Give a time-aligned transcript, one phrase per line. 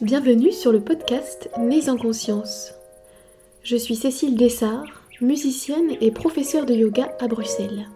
[0.00, 2.72] Bienvenue sur le podcast Nés en conscience.
[3.64, 4.84] Je suis Cécile Dessart,
[5.20, 7.88] musicienne et professeure de yoga à Bruxelles.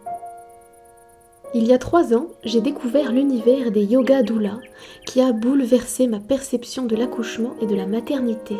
[1.54, 4.59] Il y a trois ans, j'ai découvert l'univers des yoga doula
[5.07, 8.57] qui a bouleversé ma perception de l'accouchement et de la maternité.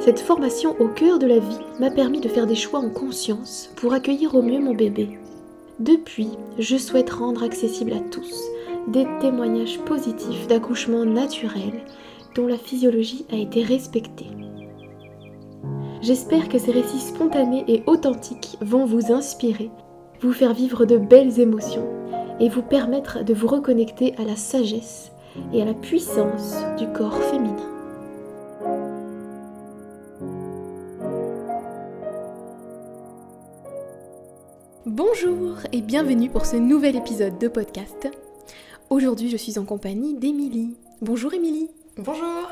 [0.00, 3.70] Cette formation au cœur de la vie m'a permis de faire des choix en conscience
[3.76, 5.18] pour accueillir au mieux mon bébé.
[5.78, 6.28] Depuis,
[6.58, 8.42] je souhaite rendre accessible à tous
[8.88, 11.82] des témoignages positifs d'accouchement naturel
[12.34, 14.26] dont la physiologie a été respectée.
[16.02, 19.70] J'espère que ces récits spontanés et authentiques vont vous inspirer,
[20.20, 21.86] vous faire vivre de belles émotions
[22.40, 25.12] et vous permettre de vous reconnecter à la sagesse
[25.52, 27.56] et à la puissance du corps féminin.
[34.86, 38.08] Bonjour et bienvenue pour ce nouvel épisode de podcast.
[38.88, 40.76] Aujourd'hui, je suis en compagnie d'Émilie.
[41.00, 41.68] Bonjour Émilie.
[41.96, 42.48] Bonjour.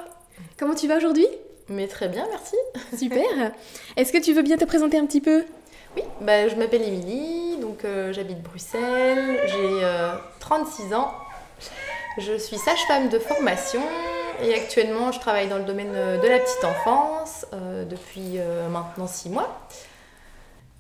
[0.58, 1.27] Comment tu vas aujourd'hui?
[1.69, 2.56] Mais très bien, merci.
[2.98, 3.53] Super.
[3.97, 5.44] Est-ce que tu veux bien te présenter un petit peu?
[5.97, 9.86] Oui, bah, je m'appelle Émilie, donc euh, j'habite Bruxelles, j'ai
[10.41, 11.12] 36 euh, ans.
[12.19, 13.83] Je suis sage-femme de formation
[14.42, 17.47] et actuellement je travaille dans le domaine euh, de la petite enfance
[17.89, 18.39] depuis
[18.70, 19.61] maintenant 6 mois.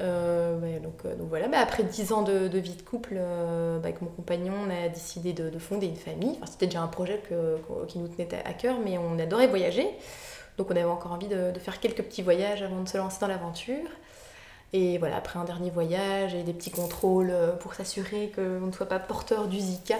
[0.00, 0.78] Euh, euh,
[1.16, 4.70] donc, voilà, après 10 ans de, vie de couple, euh, bah, avec mon compagnon, on
[4.70, 6.36] a décidé de, fonder une famille.
[6.36, 7.20] Enfin, C'était déjà un projet
[7.88, 9.88] qui nous tenait à cœur, mais on adorait voyager.
[10.56, 13.28] Donc on avait encore envie de, faire quelques petits voyages avant de se lancer dans
[13.28, 13.88] l'aventure.
[14.72, 18.86] Et voilà, après un dernier voyage et des petits contrôles pour s'assurer qu'on ne soit
[18.86, 19.96] pas porteur du Zika,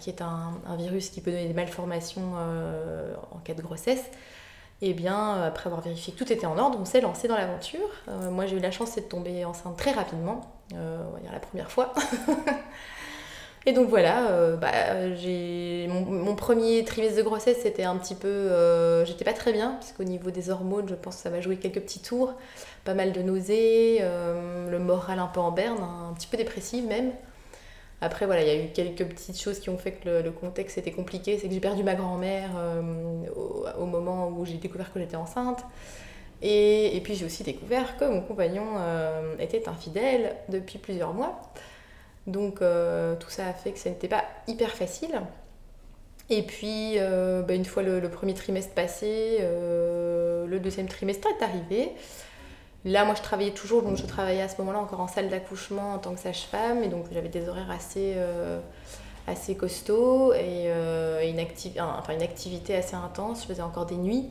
[0.00, 2.34] qui est un, virus qui peut donner des malformations
[3.30, 4.02] en cas de grossesse.
[4.84, 7.28] Et eh bien, euh, après avoir vérifié que tout était en ordre, on s'est lancé
[7.28, 7.88] dans l'aventure.
[8.08, 10.40] Euh, moi, j'ai eu la chance de tomber enceinte très rapidement,
[10.74, 11.92] euh, on va dire la première fois.
[13.66, 14.72] et donc voilà, bah,
[15.86, 20.02] mon, premier trimestre de grossesse, c'était un petit peu, j'étais pas très bien parce qu'au
[20.02, 22.34] niveau des hormones, je pense que ça va jouer quelques petits tours,
[22.84, 27.12] pas mal de nausées, le moral un peu en berne, un petit peu dépressif même.
[28.02, 30.76] Après, voilà, il y a eu quelques petites choses qui ont fait que le, contexte
[30.76, 31.38] était compliqué.
[31.38, 32.82] C'est que j'ai perdu ma grand-mère euh,
[33.78, 35.64] au, moment où j'ai découvert que j'étais enceinte.
[36.42, 41.40] Et, puis j'ai aussi découvert que mon compagnon euh, était infidèle depuis plusieurs mois.
[42.26, 45.20] Donc euh, tout ça a fait que ça n'était pas hyper facile.
[46.28, 51.92] Et puis, bah, une fois le, premier trimestre passé, le deuxième trimestre est arrivé.
[52.84, 55.94] Là, moi, je travaillais toujours, donc je travaillais à ce moment-là encore en salle d'accouchement
[55.94, 58.58] en tant que sage-femme, et donc j'avais des horaires assez, euh,
[59.28, 63.42] assez costauds et, euh, une, activité assez intense.
[63.42, 64.28] Je faisais encore des nuits.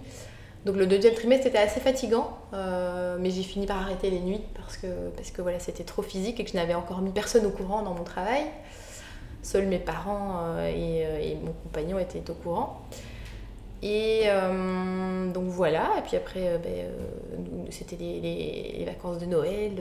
[0.66, 4.44] Donc le deuxième trimestre était assez fatigant, euh, mais j'ai fini par arrêter les nuits
[4.54, 7.46] parce que, parce que voilà, c'était trop physique et que je n'avais encore mis personne
[7.46, 8.44] au courant dans mon travail.
[9.44, 12.82] Seuls mes parents et, mon compagnon étaient au courant.
[13.84, 19.74] Et euh, donc voilà, et puis après, euh, ben, euh, c'était les, vacances de Noël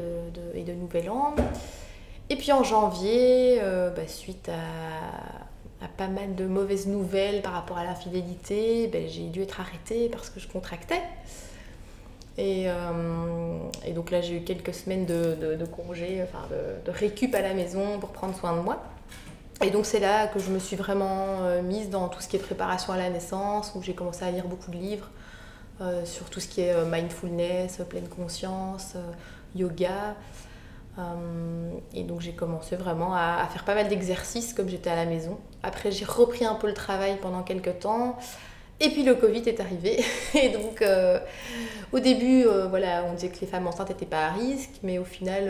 [0.55, 1.35] et de Nouvel An.
[2.31, 3.61] Et puis en janvier,
[3.95, 9.43] ben, suite à, pas mal de mauvaises nouvelles par rapport à l'infidélité, ben, j'ai dû
[9.43, 11.03] être arrêtée parce que je contractais.
[12.39, 12.69] Et,
[13.95, 16.47] donc là, j'ai eu quelques semaines de, de congé, enfin
[16.87, 18.83] de, récup à la maison pour prendre soin de moi.
[19.63, 22.37] Et donc c'est là que je me suis vraiment euh, mise dans tout ce qui
[22.37, 25.11] est préparation à la naissance, où j'ai commencé à lire beaucoup de livres
[25.83, 28.95] euh, sur tout ce qui est euh, mindfulness, pleine conscience,
[29.55, 30.17] yoga.
[31.95, 35.39] et donc j'ai commencé vraiment à, faire pas mal d'exercices comme j'étais à la maison.
[35.63, 38.17] Après j'ai repris un peu le travail pendant quelques temps.
[38.83, 40.03] Et puis le Covid est arrivé.
[40.35, 40.83] Et donc
[41.93, 45.05] au début, voilà, on disait que les femmes enceintes n'étaient pas à risque, mais au
[45.05, 45.45] final,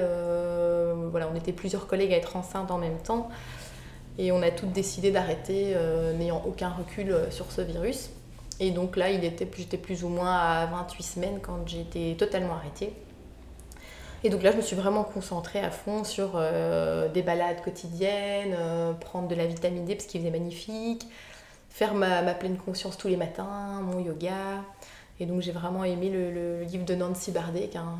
[1.10, 3.28] voilà, on était plusieurs collègues à être enceintes en même temps.
[4.18, 8.10] Et on a toutes décidé d'arrêter, euh, n'ayant aucun recul euh, sur ce virus.
[8.58, 12.92] Et donc là, j'étais plus ou moins à 28 semaines quand j'étais totalement arrêtée.
[14.22, 18.54] Et donc là, je me suis vraiment concentrée à fond sur euh, des balades quotidiennes,
[19.00, 21.06] prendre de la vitamine D parce qu'il faisait magnifique,
[21.70, 24.62] faire ma, pleine conscience tous les matins, mon yoga.
[25.20, 27.98] Et donc j'ai vraiment aimé le, livre de Nancy Bardet, hein,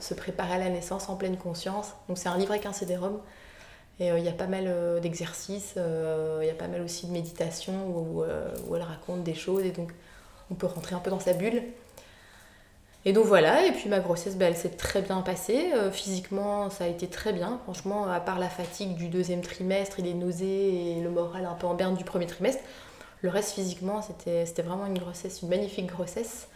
[0.00, 1.92] Se préparer à la naissance en pleine conscience.
[2.08, 3.20] Donc c'est un livre avec un CD-ROM
[4.02, 6.82] et euh, il y a pas mal euh, d'exercices, euh, il y a pas mal
[6.82, 9.92] aussi de méditation où, elle raconte des choses et donc
[10.50, 11.62] on peut rentrer un peu dans sa bulle.
[13.04, 15.72] Et donc voilà, et puis ma grossesse, bah, elle s'est très bien passée.
[15.92, 17.60] physiquement, ça a été très bien.
[17.64, 21.54] Franchement, à part la fatigue du deuxième trimestre et les nausées et le moral un
[21.54, 22.62] peu en berne du premier trimestre,
[23.22, 26.48] le reste physiquement, c'était vraiment une grossesse, une magnifique grossesse.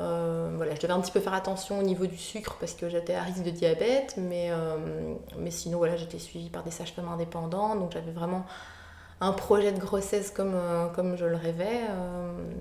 [0.00, 2.88] Euh, voilà, je devais un petit peu faire attention au niveau du sucre parce que
[2.88, 5.14] j'étais à risque de diabète, mais, euh,
[5.50, 8.44] sinon j'étais suivie par des sages-femmes indépendants, donc j'avais vraiment
[9.20, 10.56] un projet de grossesse comme,
[10.94, 11.82] comme je le rêvais.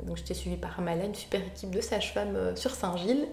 [0.05, 3.27] donc j'étais suivie par Amala, une super équipe de sages-femmes sur Saint-Gilles.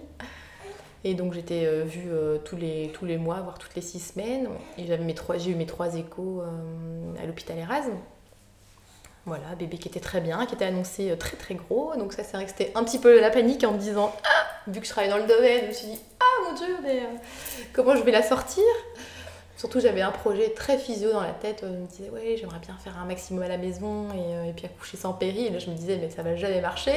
[1.03, 2.09] Et donc j'étais vue
[2.43, 4.49] tous, les, tous les mois, voire toutes les six semaines.
[4.77, 6.41] J'ai eu mes trois échos
[7.21, 7.93] à l'hôpital Erasme.
[9.27, 11.95] Voilà, bébé qui était très bien, qui était annoncé euh, très très gros.
[11.95, 14.47] Donc ça, c'est vrai que c'était un petit peu la panique en me disant, ah,
[14.67, 17.01] vu que je travaille dans le domaine, je me suis dit, ah mon dieu, mais
[17.01, 17.17] euh,
[17.71, 18.63] comment je vais la sortir?
[19.57, 21.59] Surtout, j'avais un projet très physio dans la tête.
[21.61, 24.65] Je me disais, ouais, j'aimerais bien faire un maximum à la maison et, euh, puis
[24.65, 25.55] accoucher sans péril.
[25.59, 26.95] Je me disais, mais ça va jamais marcher.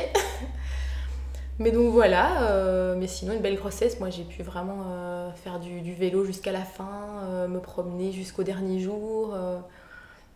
[1.59, 4.01] mais donc voilà, mais sinon, une belle grossesse.
[4.01, 9.37] Moi, j'ai pu vraiment faire du vélo jusqu'à la fin, me promener jusqu'au dernier jour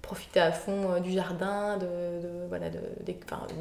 [0.08, 1.86] profiter à fond euh, du jardin, de,
[2.48, 2.80] voilà, de,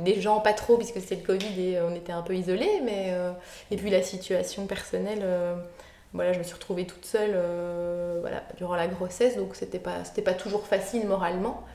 [0.03, 2.81] des, gens pas trop puisque c'était le Covid et euh, on était un peu isolés,
[2.85, 3.33] mais euh,
[3.69, 5.25] et puis la situation personnelle,
[6.13, 7.35] voilà, je me suis retrouvée toute seule
[8.21, 11.65] voilà, durant la grossesse, donc c'était pas, pas toujours facile moralement.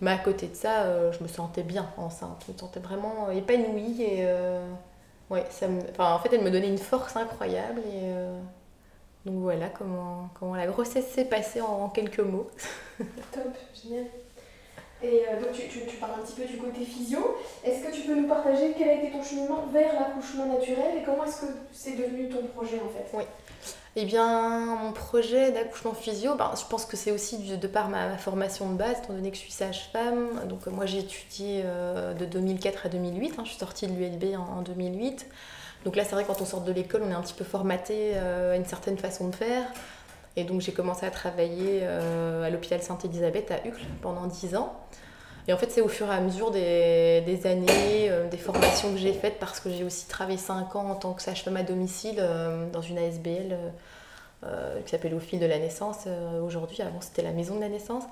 [0.00, 4.02] Mais à côté de ça, je me sentais bien enceinte, je me sentais vraiment épanouie
[4.02, 4.26] et
[5.30, 5.66] ouais, ça
[5.98, 7.82] en fait, elle me donnait une force incroyable
[9.24, 12.50] donc voilà comment, comment la grossesse s'est passée en, quelques mots.
[12.98, 14.06] Top, génial.
[15.02, 17.36] Et euh, donc tu, tu, parles un petit peu du côté physio.
[17.64, 21.02] Est-ce que tu peux nous partager quel a été ton cheminement vers l'accouchement naturel et
[21.04, 23.16] comment est-ce que c'est devenu ton projet en fait?
[23.16, 23.24] Oui.
[23.94, 28.16] Eh bien, mon projet d'accouchement physio, ben, je pense que c'est aussi de, par ma,
[28.16, 30.30] formation de base, étant donné que je suis sage-femme.
[30.48, 33.42] Donc moi j'ai étudié euh, de 2004 à 2008, hein.
[33.44, 35.26] je suis sortie de l'ULB en, en 2008.
[35.84, 38.12] Donc là, c'est vrai, quand on sort de l'école, on est un petit peu formaté
[38.14, 39.64] euh, à une certaine façon de faire.
[40.36, 44.74] Et donc, j'ai commencé à travailler euh, à l'hôpital Sainte-Élisabeth à Uccle pendant 10 ans.
[45.48, 48.98] Et en fait, c'est au fur et à mesure des, années, euh, des formations que
[48.98, 52.24] j'ai faites, parce que j'ai aussi travaillé 5 ans en tant que sage-femme à domicile
[52.72, 53.56] dans une ASBL
[54.84, 56.06] qui s'appelle Au fil de la naissance
[56.44, 56.82] aujourd'hui.
[56.82, 58.04] Avant, c'était la maison de la naissance.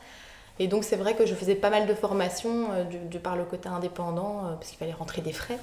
[0.59, 2.69] Et donc, c'est vrai que je faisais pas mal de formations
[3.11, 5.59] de, par le côté indépendant, parce qu'il fallait rentrer des frais.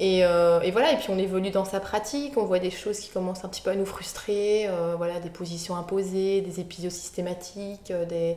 [0.00, 3.10] Euh, et, voilà, et puis on évolue dans sa pratique, on voit des choses qui
[3.10, 7.90] commencent un petit peu à nous frustrer, euh, voilà, des positions imposées, des épisodes systématiques,
[7.90, 8.36] euh, des,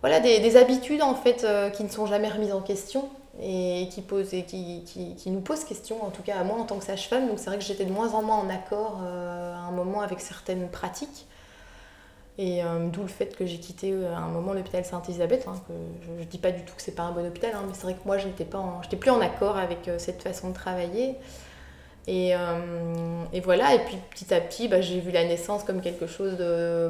[0.00, 3.08] voilà, des, habitudes en fait qui ne sont jamais remises en question
[3.42, 6.64] et qui, posent, et qui, qui, nous posent question, en tout cas à moi en
[6.64, 7.28] tant que sage-femme.
[7.28, 10.20] Donc c'est vrai que j'étais de moins en moins en accord à un moment avec
[10.20, 11.26] certaines pratiques.
[12.38, 15.46] Et euh, d'où le fait que j'ai quitté euh, à un moment l'hôpital Sainte-Elisabeth.
[15.48, 15.54] Hein,
[16.02, 17.84] je ne dis pas du tout que c'est pas un bon hôpital, hein, mais c'est
[17.84, 21.14] vrai que moi, je n'étais plus en accord avec euh, cette façon de travailler.
[22.08, 22.34] Et,
[23.32, 26.36] et, voilà, et puis petit à petit, bah, j'ai vu la naissance comme quelque chose
[26.36, 26.88] de,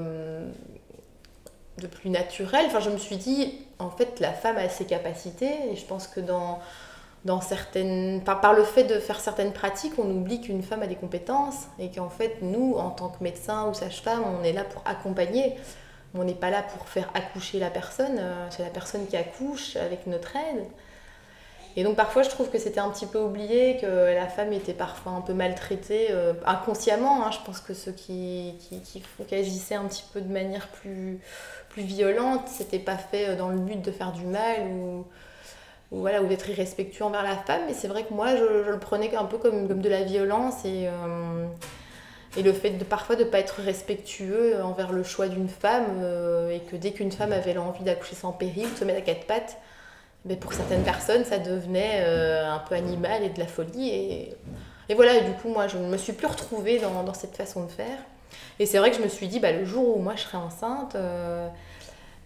[1.78, 2.66] de plus naturel.
[2.66, 6.06] Enfin, je me suis dit, en fait, la femme a ses capacités, et je pense
[6.06, 6.58] que dans
[7.26, 10.94] dans certaines, par, le fait de faire certaines pratiques, on oublie qu'une femme a des
[10.94, 14.82] compétences et qu'en fait, nous, en tant que médecin ou sage-femme, on est là pour
[14.86, 15.56] accompagner.
[16.14, 19.76] On n'est pas là pour faire accoucher la personne, euh, c'est la personne qui accouche
[19.76, 20.64] avec notre aide.
[21.74, 24.72] Et donc parfois, je trouve que c'était un petit peu oublié, que la femme était
[24.72, 27.26] parfois un peu maltraitée, euh, inconsciemment.
[27.26, 27.32] Hein.
[27.32, 31.18] je pense que ceux qui, qui, qui, agissaient un petit peu de manière plus,
[31.70, 35.04] plus violente, c'était pas fait euh, dans le but de faire du mal ou
[35.92, 37.62] ou, voilà, ou d'être irrespectueux envers la femme.
[37.66, 40.64] Mais c'est vrai que moi, je, le prenais un peu comme, comme de la violence
[40.64, 41.46] et, euh,
[42.42, 46.50] le fait de parfois de ne pas être respectueux envers le choix d'une femme euh,
[46.50, 49.26] et que dès qu'une femme avait l'envie d'accoucher sans péril, de se mettre à quatre
[49.26, 49.56] pattes,
[50.26, 53.88] mais ben, pour certaines personnes, ça devenait euh, un peu animal et de la folie.
[53.88, 54.36] Et,
[54.90, 57.64] et voilà, du coup, moi, je ne me suis plus retrouvée dans, dans cette façon
[57.64, 57.98] de faire.
[58.58, 60.38] Et c'est vrai que je me suis dit, bah, le jour où moi je serai
[60.38, 60.96] enceinte,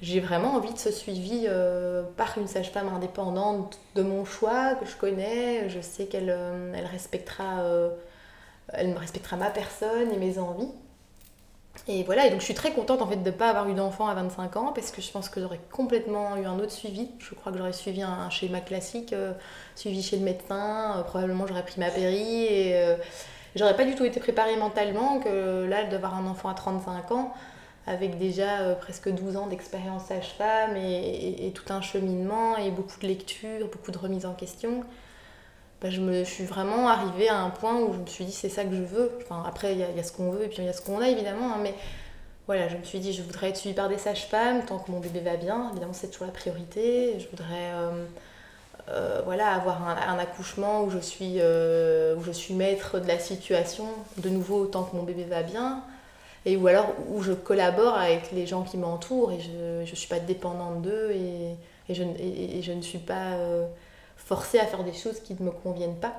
[0.02, 4.86] j'ai vraiment envie de ce suivi euh, par une sage-femme indépendante de mon choix, que
[4.86, 5.68] je connais.
[5.68, 7.90] Je sais qu'elle euh, elle respectera, euh,
[8.72, 10.70] respectera ma personne et mes envies.
[11.86, 13.74] Et voilà, et donc je suis très contente en fait de ne pas avoir eu
[13.74, 17.10] d'enfant à 25 ans parce que je pense que j'aurais complètement eu un autre suivi.
[17.18, 19.14] Je crois que j'aurais suivi un, schéma classique,
[19.76, 22.96] suivi chez le médecin, probablement j'aurais pris ma péri et
[23.54, 27.32] j'aurais pas du tout été préparée mentalement que là, d'avoir un enfant à 35 ans,
[27.86, 33.06] avec déjà euh, presque 12 ans d'expérience sage-femme et, tout un cheminement et beaucoup de
[33.06, 34.84] lectures, beaucoup de remises en question,
[35.80, 38.48] bah, je, me, suis vraiment arrivée à un point où je me suis dit c'est
[38.48, 39.10] ça que je veux.
[39.22, 41.00] Enfin, après, il y, a ce qu'on veut et puis il y a ce qu'on
[41.00, 41.74] a évidemment, hein, mais
[42.46, 45.00] voilà, je me suis dit je voudrais être suivie par des sages-femmes tant que mon
[45.00, 45.70] bébé va bien.
[45.70, 47.18] Évidemment, c'est toujours la priorité.
[47.18, 47.72] Je voudrais.
[47.74, 48.04] Euh,
[48.88, 53.86] euh, voilà, avoir un, accouchement où je, suis, où je suis maître de la situation,
[54.16, 55.84] de nouveau tant que mon bébé va bien
[56.46, 60.08] et ou alors où je collabore avec les gens qui m'entourent et je ne suis
[60.08, 61.56] pas dépendante d'eux et,
[61.88, 63.66] et, je, et, je, ne suis pas euh,
[64.16, 66.14] forcée à faire des choses qui ne me conviennent pas.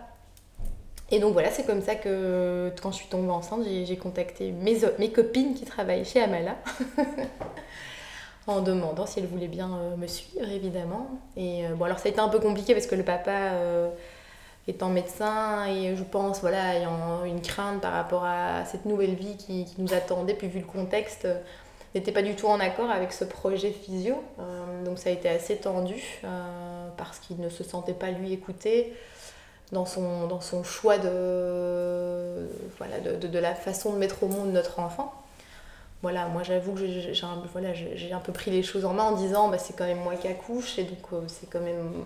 [1.09, 4.79] Et donc voilà, c'est comme ça que quand je suis tombée enceinte, j'ai contacté mes,
[4.97, 6.55] mes copines qui travaillent chez Amala
[8.47, 11.07] en demandant si elle voulait bien me suivre, évidemment.
[11.35, 13.51] Et bon, alors ça a été un peu compliqué parce que le papa
[14.67, 19.37] étant médecin et je pense voilà ayant une crainte par rapport à cette nouvelle vie
[19.37, 21.27] qui, nous attendait puis vu le contexte
[21.95, 24.23] n'était pas du tout en accord avec ce projet physio
[24.85, 26.21] donc ça a été assez tendu
[26.95, 28.93] parce qu'il ne se sentait pas lui écouté
[29.71, 34.51] dans son, dans son choix de, voilà, de, de, la façon de mettre au monde
[34.51, 35.13] notre enfant.
[36.01, 39.15] Voilà, moi j'avoue que j'ai un, voilà, un, peu pris les choses en main en
[39.15, 42.05] disant bah, c'est quand même moi qui accouche et donc euh, c'est quand même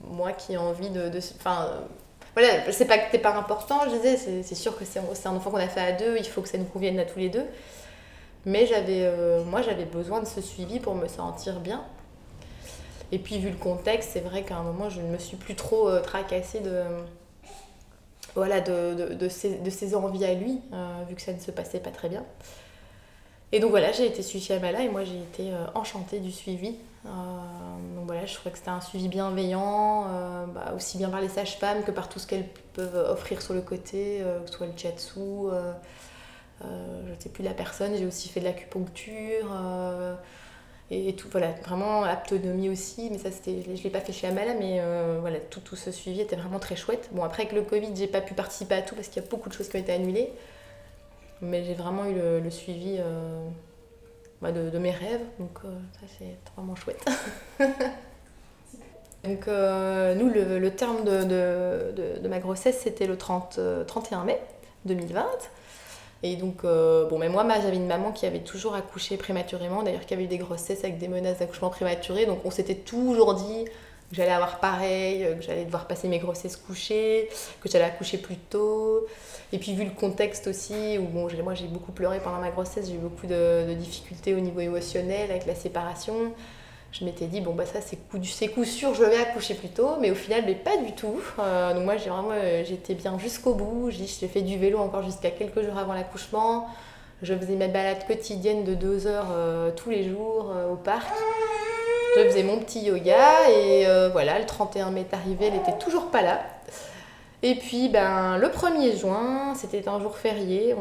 [0.00, 1.10] moi qui ai envie de.
[1.36, 1.70] Enfin,
[2.34, 5.50] voilà, sais pas que t'es pas important, je disais, c'est sûr que c'est un enfant
[5.50, 7.44] qu'on a fait à deux, il faut que ça nous convienne à tous les deux.
[8.46, 11.84] Mais j'avais, euh, moi j'avais besoin de ce suivi pour me sentir bien.
[13.10, 15.54] Et puis vu le contexte, c'est vrai qu'à un moment, je ne me suis plus
[15.54, 16.82] trop euh, tracassée de,
[18.34, 21.90] voilà, de, de, ses, envies à lui, euh, vu que ça ne se passait pas
[21.90, 22.24] très bien.
[23.52, 26.30] Et donc voilà, j'ai été suivie à Mala et moi j'ai été euh, enchantée du
[26.30, 26.76] suivi.
[27.04, 30.04] donc voilà, je trouvais que c'était un suivi bienveillant,
[30.54, 33.62] bah, aussi bien par les sages-femmes que par tout ce qu'elles peuvent offrir sur le
[33.62, 35.48] côté, que ce soit le chatsu,
[36.60, 39.48] je ne sais plus la personne, j'ai aussi fait de l'acupuncture
[40.90, 43.08] et tout voilà vraiment autonomie aussi.
[43.10, 45.90] Mais ça c'était je l'ai pas fait chez Amala mais euh, voilà tout, tout ce
[45.90, 47.10] suivi était vraiment très chouette.
[47.12, 49.28] Bon après avec le Covid j'ai pas pu participer à tout parce qu'il y a
[49.28, 50.32] beaucoup de choses qui ont été annulées
[51.40, 53.48] mais j'ai vraiment eu le, suivi euh,
[54.40, 55.24] bah, de, mes rêves.
[55.38, 55.68] Donc euh,
[56.00, 57.04] ça c'est vraiment chouette.
[59.24, 64.40] Donc nous le, terme de, de, de, ma grossesse c'était le 30, 31 mai
[64.84, 65.26] 2020
[66.22, 70.04] et donc, euh, bon, mais moi, j'avais une maman qui avait toujours accouché prématurément, d'ailleurs
[70.04, 72.26] qui avait eu des grossesses avec des menaces d'accouchement prématuré.
[72.26, 73.64] Donc, on s'était toujours dit
[74.12, 77.28] j'allais avoir pareil, que j'allais devoir passer mes grossesses couchées,
[77.60, 79.06] que j'allais accoucher plus tôt.
[79.52, 82.88] Et puis, vu le contexte aussi, où bon, moi j'ai beaucoup pleuré pendant ma grossesse,
[82.88, 86.32] j'ai eu beaucoup de, difficultés au niveau émotionnel avec la séparation
[86.92, 89.96] je m'étais dit, bon, bah ça, c'est coup, coup sûr, je vais accoucher plus tôt,
[90.00, 91.20] mais au final, mais pas du tout.
[91.38, 93.90] Euh, donc, moi, j'ai vraiment, euh, j'étais bien jusqu'au bout.
[93.90, 96.68] J'ai fait du vélo encore jusqu'à quelques jours avant l'accouchement.
[97.22, 101.12] Je faisais ma balade quotidienne de deux heures euh, tous les jours au parc.
[102.16, 106.06] Je faisais mon petit yoga et voilà, le 31 mai est arrivé, elle n'était toujours
[106.10, 106.40] pas là.
[107.42, 110.74] Et puis, ben, le 1er juin, c'était un jour férié.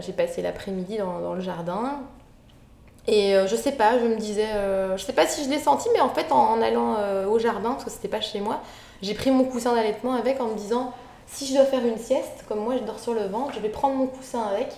[0.00, 2.00] J'ai passé l'après-midi dans, le jardin.
[3.08, 5.58] Et euh, je sais pas, je me disais, euh, je sais pas si je l'ai
[5.58, 8.60] senti, mais en fait, en, allant euh, au jardin, parce que c'était pas chez moi,
[9.00, 10.92] j'ai pris mon coussin d'allaitement avec en me disant,
[11.26, 13.70] si je dois faire une sieste, comme moi je dors sur le ventre, je vais
[13.70, 14.68] prendre mon coussin avec.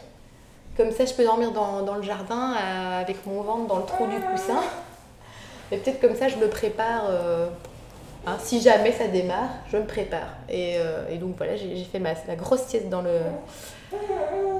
[0.78, 2.54] Comme ça, je peux dormir dans, dans le jardin
[2.98, 4.62] avec mon ventre dans le trou du coussin.
[5.72, 7.04] Et peut-être comme ça, je me prépare.
[8.26, 10.28] Hein, si jamais ça démarre, je me prépare.
[10.48, 10.76] Et,
[11.10, 13.18] et donc voilà, j'ai fait ma, la grosse sieste dans le,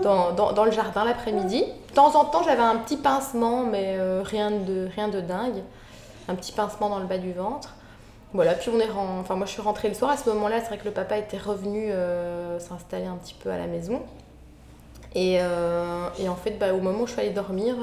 [0.03, 1.65] dans, le jardin l'après-midi.
[1.89, 5.63] De temps en temps, j'avais un petit pincement, mais euh, rien, de, rien de dingue.
[6.29, 7.75] Un petit pincement dans le bas du ventre.
[8.33, 10.11] Voilà, puis on est enfin moi je suis rentrée le soir.
[10.11, 13.51] À ce moment-là, c'est vrai que le papa était revenu euh, s'installer un petit peu
[13.51, 14.03] à la maison.
[15.15, 17.77] Et, euh, en fait, bah, au moment où je suis allée dormir,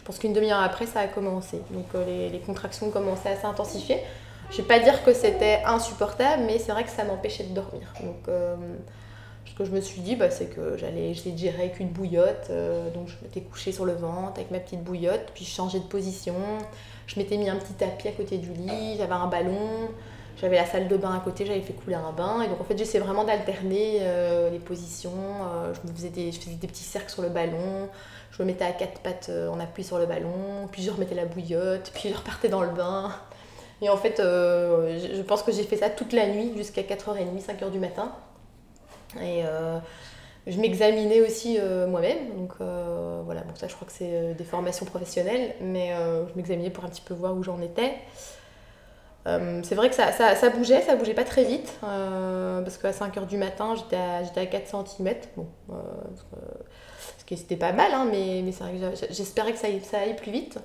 [0.00, 1.62] je pense qu'une demi-heure après, ça a commencé.
[1.70, 3.98] Donc les, les contractions commençaient à s'intensifier.
[4.50, 7.54] Je ne vais pas dire que c'était insupportable, mais c'est vrai que ça m'empêchait de
[7.54, 7.92] dormir.
[8.02, 8.28] Donc
[9.50, 12.46] ce que je me suis dit, bah, c'est que j'allais, je digérer avec une bouillotte.
[12.50, 15.80] Euh, donc je m'étais couchée sur le ventre avec ma petite bouillotte, puis je changeais
[15.80, 16.34] de position.
[17.06, 19.88] Je m'étais mis un petit tapis à côté du lit, j'avais un ballon,
[20.40, 22.42] j'avais la salle de bain à côté, j'avais fait couler un bain.
[22.42, 25.10] Et donc en fait, j'essayais vraiment d'alterner euh, les positions.
[25.10, 26.30] Euh, je, faisais des,
[26.66, 27.88] petits cercles sur le ballon.
[28.30, 31.26] Je me mettais à quatre pattes en appui sur le ballon, puis je remettais la
[31.26, 33.12] bouillotte, puis je repartais dans le bain.
[33.82, 37.70] Et en fait, je pense que j'ai fait ça toute la nuit jusqu'à 4h30, 5h
[37.70, 38.12] du matin.
[39.16, 39.78] Et euh,
[40.46, 42.36] je m'examinais aussi euh, moi-même.
[42.36, 46.70] Donc euh, voilà, bon, ça je crois que c'est des formations professionnelles, mais je m'examinais
[46.70, 47.94] pour un petit peu voir où j'en étais.
[49.24, 50.10] C'est vrai que ça,
[50.50, 54.68] bougeait, ça bougeait pas très vite, parce qu'à 5h du matin, j'étais à, à 4
[54.68, 55.14] cm.
[55.36, 55.46] Bon,
[57.18, 58.44] ce qui c'était pas mal, hein, mais,
[59.10, 60.58] j'espérais que ça, aille plus vite.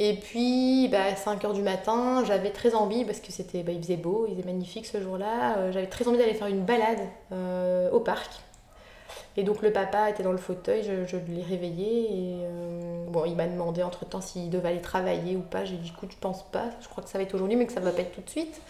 [0.00, 3.80] Et puis, bah, à 5h du matin, j'avais très envie, parce que c'était, bah, il
[3.80, 6.98] faisait beau, il faisait magnifique ce jour-là, euh, j'avais très envie d'aller faire une balade
[7.32, 8.30] euh, au parc.
[9.36, 13.24] Et donc le papa était dans le fauteuil, je, je l'ai réveillé et euh, bon,
[13.24, 15.64] il m'a demandé entre-temps s'il devait aller travailler ou pas.
[15.64, 17.72] J'ai dit écoute, je pense pas, je crois que ça va être aujourd'hui mais que
[17.72, 18.60] ça va pas être tout de suite.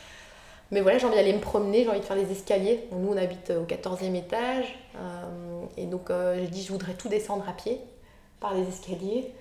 [0.70, 2.88] Mais voilà, j'ai envie d'aller me promener, j'ai envie de faire des escaliers.
[2.92, 4.78] nous, on habite au 14e étage
[5.76, 7.80] et donc j'ai dit je voudrais tout descendre à pied
[8.40, 9.32] par les escaliers.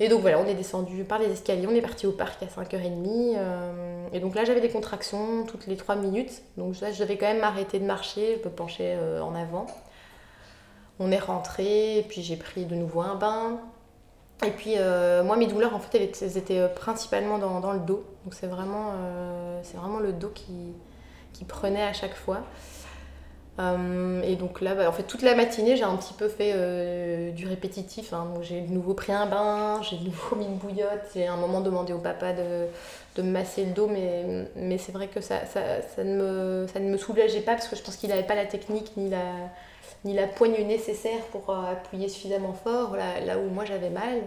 [0.00, 2.46] Et donc voilà, on est descendu par les escaliers, on est parti au parc à
[2.46, 3.36] 5h30.
[3.36, 6.42] Euh, et donc là, j'avais des contractions toutes les 3 minutes.
[6.56, 9.66] Donc là, je devais quand même m'arrêter de marcher, je penchais euh, en avant.
[10.98, 13.60] On est rentré, puis j'ai pris de nouveau un bain.
[14.44, 14.76] Et puis,
[15.24, 18.04] moi, mes douleurs, en fait, elles, étaient principalement dans, le dos.
[18.24, 18.92] Donc, c'est vraiment,
[19.74, 22.42] vraiment le dos qui, prenait à chaque fois.
[23.60, 26.52] Euh, et donc là, bah, en fait, toute la matinée, j'ai un petit peu fait
[26.54, 28.12] euh, du répétitif.
[28.12, 28.26] Hein.
[28.42, 31.04] J'ai de nouveau pris un bain, j'ai de nouveau mis une bouillotte.
[31.14, 35.20] J'ai un moment demandé au papa de, me masser le dos, mais, c'est vrai que
[35.20, 35.38] ça
[35.98, 39.22] ne me soulageait pas parce que je pense qu'il n'avait pas la technique ni la,
[40.04, 44.22] ni la poigne nécessaire pour euh, appuyer suffisamment fort là, là où moi j'avais mal.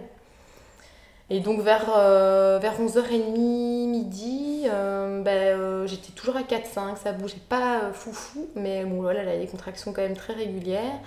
[1.30, 7.12] Et donc vers, euh, vers 11h30, midi, euh, ben, euh, j'étais toujours à 4-5, ça
[7.12, 10.32] bougeait pas foufou, mais bon voilà, là, il y a des contractions quand même très
[10.32, 10.98] régulières.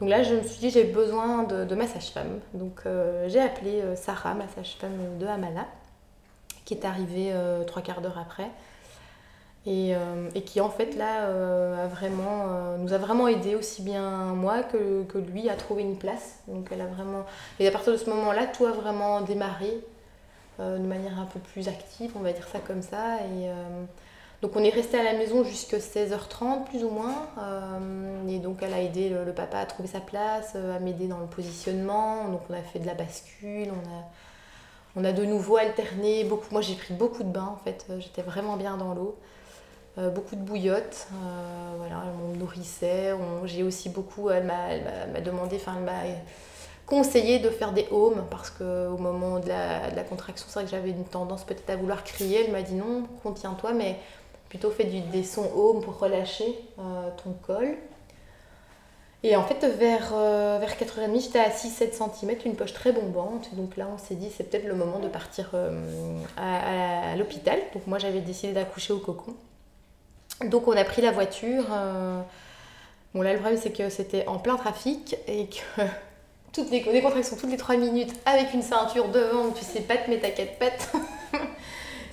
[0.00, 2.40] Donc là, je me suis dit, j'ai besoin de, de ma sage-femme.
[2.54, 2.82] Donc
[3.28, 5.66] j'ai appelé Sarah, ma sage-femme de Hamala,
[6.66, 7.32] qui est arrivée
[7.66, 8.50] trois quarts d'heure après.
[9.68, 13.82] Euh, et, qui en fait là euh, a vraiment, euh, nous a vraiment aidé aussi
[13.82, 16.38] bien moi que, que, lui à trouver une place.
[16.46, 17.24] Donc elle a vraiment...
[17.58, 19.80] Et à partir de ce moment-là, tout a vraiment démarré
[20.58, 23.16] de manière un peu plus active, on va dire ça comme ça.
[23.16, 23.50] Et,
[24.40, 27.26] donc on est resté à la maison jusqu'à 16h30 plus ou moins.
[28.28, 31.26] et donc elle a aidé le, papa à trouver sa place, à m'aider dans le
[31.26, 32.28] positionnement.
[32.28, 36.24] Donc on a fait de la bascule, on a, on a de nouveau alterné.
[36.24, 39.18] Beaucoup, moi j'ai pris beaucoup de bains en fait, j'étais vraiment bien dans l'eau.
[39.98, 41.08] Euh, beaucoup de bouillottes.
[41.12, 43.12] Euh, voilà, on nourrissait.
[43.44, 46.02] J'ai aussi beaucoup, elle m'a demandé, enfin, elle m'a
[46.84, 50.90] conseillé de faire des homes parce qu'au moment de la, contraction, c'est vrai que j'avais
[50.90, 52.44] une tendance peut-être à vouloir crier.
[52.44, 53.96] Elle m'a dit non, contiens-toi, mais
[54.50, 57.76] plutôt fais des sons home pour relâcher euh, ton col.
[59.22, 63.48] Et en fait, vers, vers 4h30, j'étais à 6-7 cm, une poche très bombante.
[63.54, 65.52] Donc là, on s'est dit, c'est peut-être le moment de partir
[66.36, 67.58] à l'hôpital.
[67.72, 69.34] Donc moi, j'avais décidé d'accoucher au cocon.
[70.44, 71.64] Donc on a pris la voiture.
[71.70, 72.20] Euh,
[73.14, 75.82] bon là le problème c'est que c'était en plein trafic et que
[76.52, 80.10] toutes les, contractions toutes les 3 minutes avec une ceinture devant, tu sais pas te
[80.10, 80.92] mettre à quatre pattes.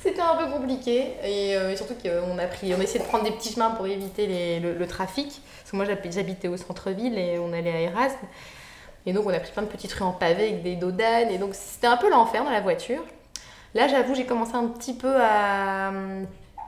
[0.01, 3.25] c'était un peu compliqué euh, et, surtout qu'on a pris, on a essayé de prendre
[3.25, 5.41] des petits chemins pour éviter le, trafic.
[5.59, 8.25] Parce que moi j'habitais au centre-ville et on allait à Erasme.
[9.05, 11.29] Et donc on a pris plein de petites rues en pavé avec des dos d'âne
[11.29, 13.03] et donc c'était un peu l'enfer dans la voiture.
[13.73, 15.91] Là j'avoue j'ai commencé un petit peu à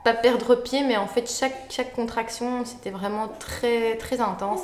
[0.06, 4.60] pas perdre pied, mais en fait, chaque, chaque contraction, c'était vraiment très, très intense.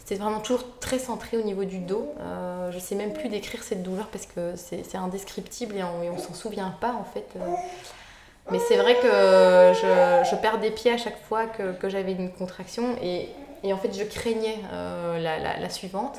[0.00, 2.12] C'était vraiment toujours très centré au niveau du dos.
[2.18, 6.34] Euh, je sais même plus décrire cette douleur parce que c'est indescriptible et on, s'en
[6.34, 7.28] souvient pas en fait.
[8.50, 12.10] Mais c'est vrai que je, je perds des pieds à chaque fois que, que j'avais
[12.10, 13.28] une contraction et,
[13.62, 16.18] et, en fait je craignais euh, la, la, suivante.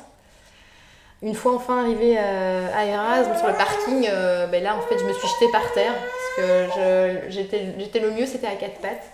[1.22, 4.08] Une fois enfin arrivée euh, à Erasmus sur le parking,
[4.50, 5.94] ben là en fait je me suis jetée par terre
[6.36, 9.10] que j'étais le mieux, c'était à quatre pattes.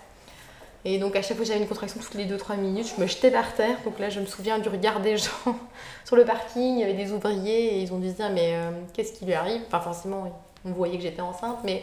[0.84, 3.06] Et donc à chaque fois que j'avais une contraction toutes les 2-3 minutes, je me
[3.06, 3.76] jetais par terre.
[3.84, 5.56] Donc là je me souviens du regard des gens
[6.04, 8.54] sur le parking, il y avait des ouvriers et ils ont dû se dire mais
[8.54, 9.60] euh, qu'est-ce qui lui arrive?
[9.66, 10.32] Enfin forcément
[10.64, 11.82] on voyait que j'étais enceinte mais,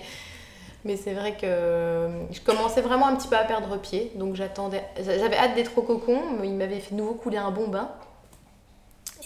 [0.84, 4.12] mais c'est vrai que je commençais vraiment un petit peu à perdre pied.
[4.16, 7.90] Donc j'attendais, j'avais hâte d'être au cocon, il m'avait fait nouveau couler un bon bain.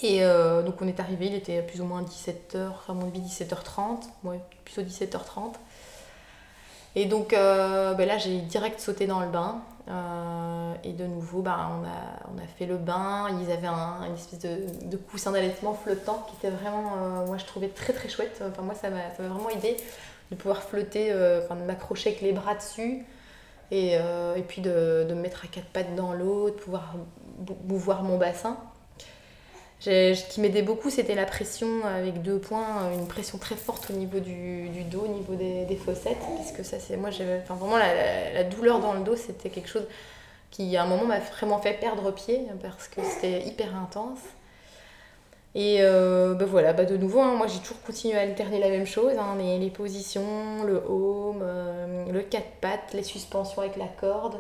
[0.04, 3.22] Et euh, donc on est arrivé, il était plus ou moins 17h, à mon avis
[3.22, 5.54] 17h30, ouais, plutôt 17h30.
[6.96, 9.62] Et donc euh, ben là, j'ai direct sauté dans le bain.
[9.88, 13.28] Euh, et de nouveau, ben, on, a, on a fait le bain.
[13.42, 17.46] Ils avaient un, une espèce de, de coussin d'allaitement flottant qui était vraiment, moi je
[17.46, 18.44] trouvais très très chouette.
[18.46, 19.78] Enfin, moi ça m'a vraiment aidé
[20.32, 23.06] de pouvoir flotter, enfin, de m'accrocher avec les bras dessus.
[23.70, 26.96] Et, et puis de, de, me mettre à quatre pattes dans l'eau, de pouvoir
[27.38, 28.58] bouvoir mon bassin.
[29.82, 33.94] Ce qui m'aidait beaucoup, c'était la pression avec deux points, une pression très forte au
[33.94, 37.78] niveau du, du dos, au niveau des, des, fossettes, puisque ça, c'est moi, enfin, vraiment
[37.78, 39.88] la, la, douleur dans le dos, c'était quelque chose
[40.52, 44.20] qui, à un moment, m'a vraiment fait perdre pied parce que c'était hyper intense.
[45.54, 48.70] Et euh, ben voilà, bah de nouveau, hein, moi j'ai toujours continué à alterner la
[48.70, 53.76] même chose, hein, les, les, positions, le home, euh, le quatre pattes, les suspensions avec
[53.76, 54.38] la corde.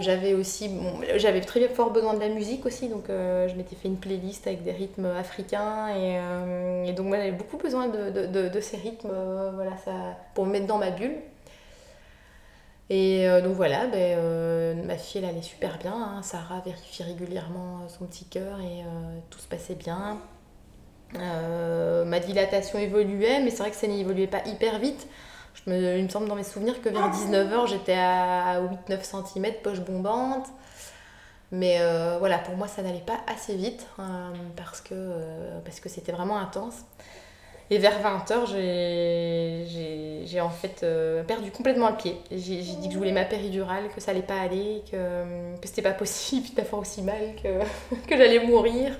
[0.00, 0.70] J'avais aussi,
[1.16, 4.46] j'avais très fort besoin de la musique aussi, donc euh, je m'étais fait une playlist
[4.46, 9.10] avec des rythmes africains et, euh, donc moi j'avais beaucoup besoin de, de, ces rythmes,
[9.12, 9.92] euh, voilà, ça,
[10.34, 11.16] pour me mettre dans ma bulle.
[12.90, 16.22] Et donc voilà, ben, ma fille elle allait super bien, hein.
[16.22, 18.84] Sarah vérifie régulièrement son petit cœur et
[19.30, 20.18] tout se passait bien.
[21.14, 25.08] ma dilatation évoluait, mais c'est vrai que ça n'évoluait pas hyper vite
[25.66, 30.46] il me semble dans mes souvenirs que vers 19h, j'étais à 8-9 cm, poche bombante.
[31.52, 34.02] Mais euh, voilà, pour moi, ça n'allait pas assez vite euh,
[34.56, 36.84] parce que euh, parce que c'était vraiment intense.
[37.70, 38.46] Et vers 20h,
[40.26, 40.84] j'ai en fait
[41.26, 42.20] perdu complètement le pied.
[42.30, 45.80] J'ai dit que je voulais ma péridurale, que ça allait pas aller, que, que c'était
[45.80, 47.60] pas possible d'avoir aussi mal, que,
[48.08, 48.98] que j'allais mourir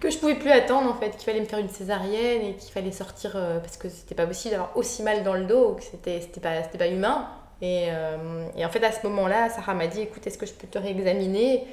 [0.00, 2.72] que je pouvais plus attendre en fait, qu'il fallait me faire une césarienne et qu'il
[2.72, 3.32] fallait sortir
[3.62, 6.88] parce que c'était pas possible d'avoir aussi mal dans le dos, que c'était pas, pas
[6.88, 7.28] humain.
[7.62, 7.88] Et,
[8.56, 10.78] et, en fait, à ce moment-là, Sarah m'a dit écoute, est-ce que je peux te
[10.78, 11.66] réexaminer?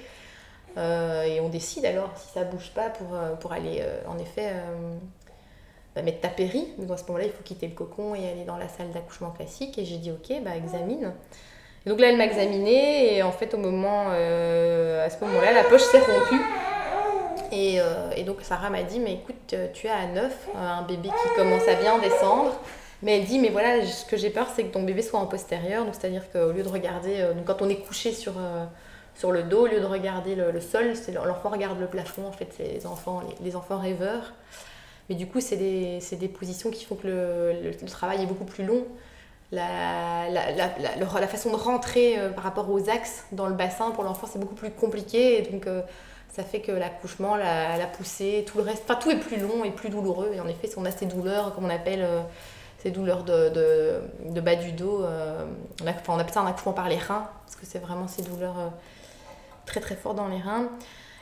[0.76, 4.52] Et on décide alors si ça bouge pas pour, pour aller en effet
[5.98, 6.68] bah, mettre ta péri.
[6.78, 9.32] Mais à ce moment-là, il faut quitter le cocon et aller dans la salle d'accouchement
[9.32, 9.80] classique.
[9.80, 11.12] Et j'ai dit ok, bah examine.
[11.88, 15.64] Donc là, elle m'a examiné et en fait, au moment, euh, à ce moment-là, la
[15.64, 16.42] poche s'est rompue.
[17.52, 21.10] Et, euh, et, donc Sarah m'a dit, mais écoute, tu as à 9, un bébé
[21.10, 22.60] qui commence à bien descendre.
[23.04, 25.28] Mais elle dit, mais voilà, ce que j'ai peur, c'est que ton bébé soit en
[25.28, 25.86] postérieur.
[25.86, 28.34] Donc c'est-à-dire qu'au lieu de regarder, euh, donc quand on est couché sur,
[29.16, 30.94] sur le dos, au lieu de regarder le, sol,
[31.26, 32.28] l'enfant regarde le plafond.
[32.28, 34.34] En fait, c'est les enfants, les, enfants rêveurs.
[35.10, 38.46] Mais du coup, c'est des, des, positions qui font que le, le, travail est beaucoup
[38.46, 38.84] plus long
[39.52, 43.92] la, la, la, la, façon de rentrer euh, par rapport aux axes dans le bassin
[43.92, 45.82] pour l'enfant c'est beaucoup plus compliqué donc euh,
[46.38, 49.72] ça fait que l'accouchement, la, poussée, tout le reste, enfin tout est plus long et
[49.72, 52.22] plus douloureux et en effet si on a ces douleurs comme on appelle euh,
[52.80, 56.74] ces douleurs de, de, de, bas du dos, on, enfin, on appelle ça un accouchement
[56.74, 58.72] par les reins parce que c'est vraiment ces douleurs
[59.66, 60.70] très très fortes dans les reins.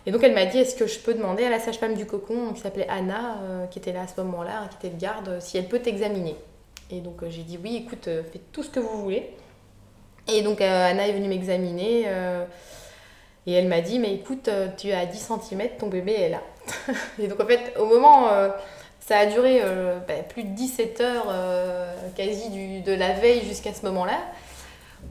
[0.06, 2.52] Et donc elle m'a dit est-ce que je peux demander à la sage-femme du cocon
[2.54, 3.38] qui s'appelait Anna,
[3.72, 6.36] qui était là à ce moment-là, qui était le garde, si elle peut t'examiner.
[6.92, 9.32] Et donc euh, j'ai dit oui, écoute, euh, faites tout ce que vous voulez.
[10.28, 12.06] Et donc euh, Anna est venue m'examiner
[13.48, 16.42] et elle m'a dit mais écoute, tu as 10 cm, ton bébé est là.
[17.20, 18.30] et donc en fait, au moment,
[19.00, 19.62] ça a duré
[20.08, 21.28] bah, plus de 17 heures
[22.16, 24.20] quasi du, de la veille jusqu'à ce moment-là.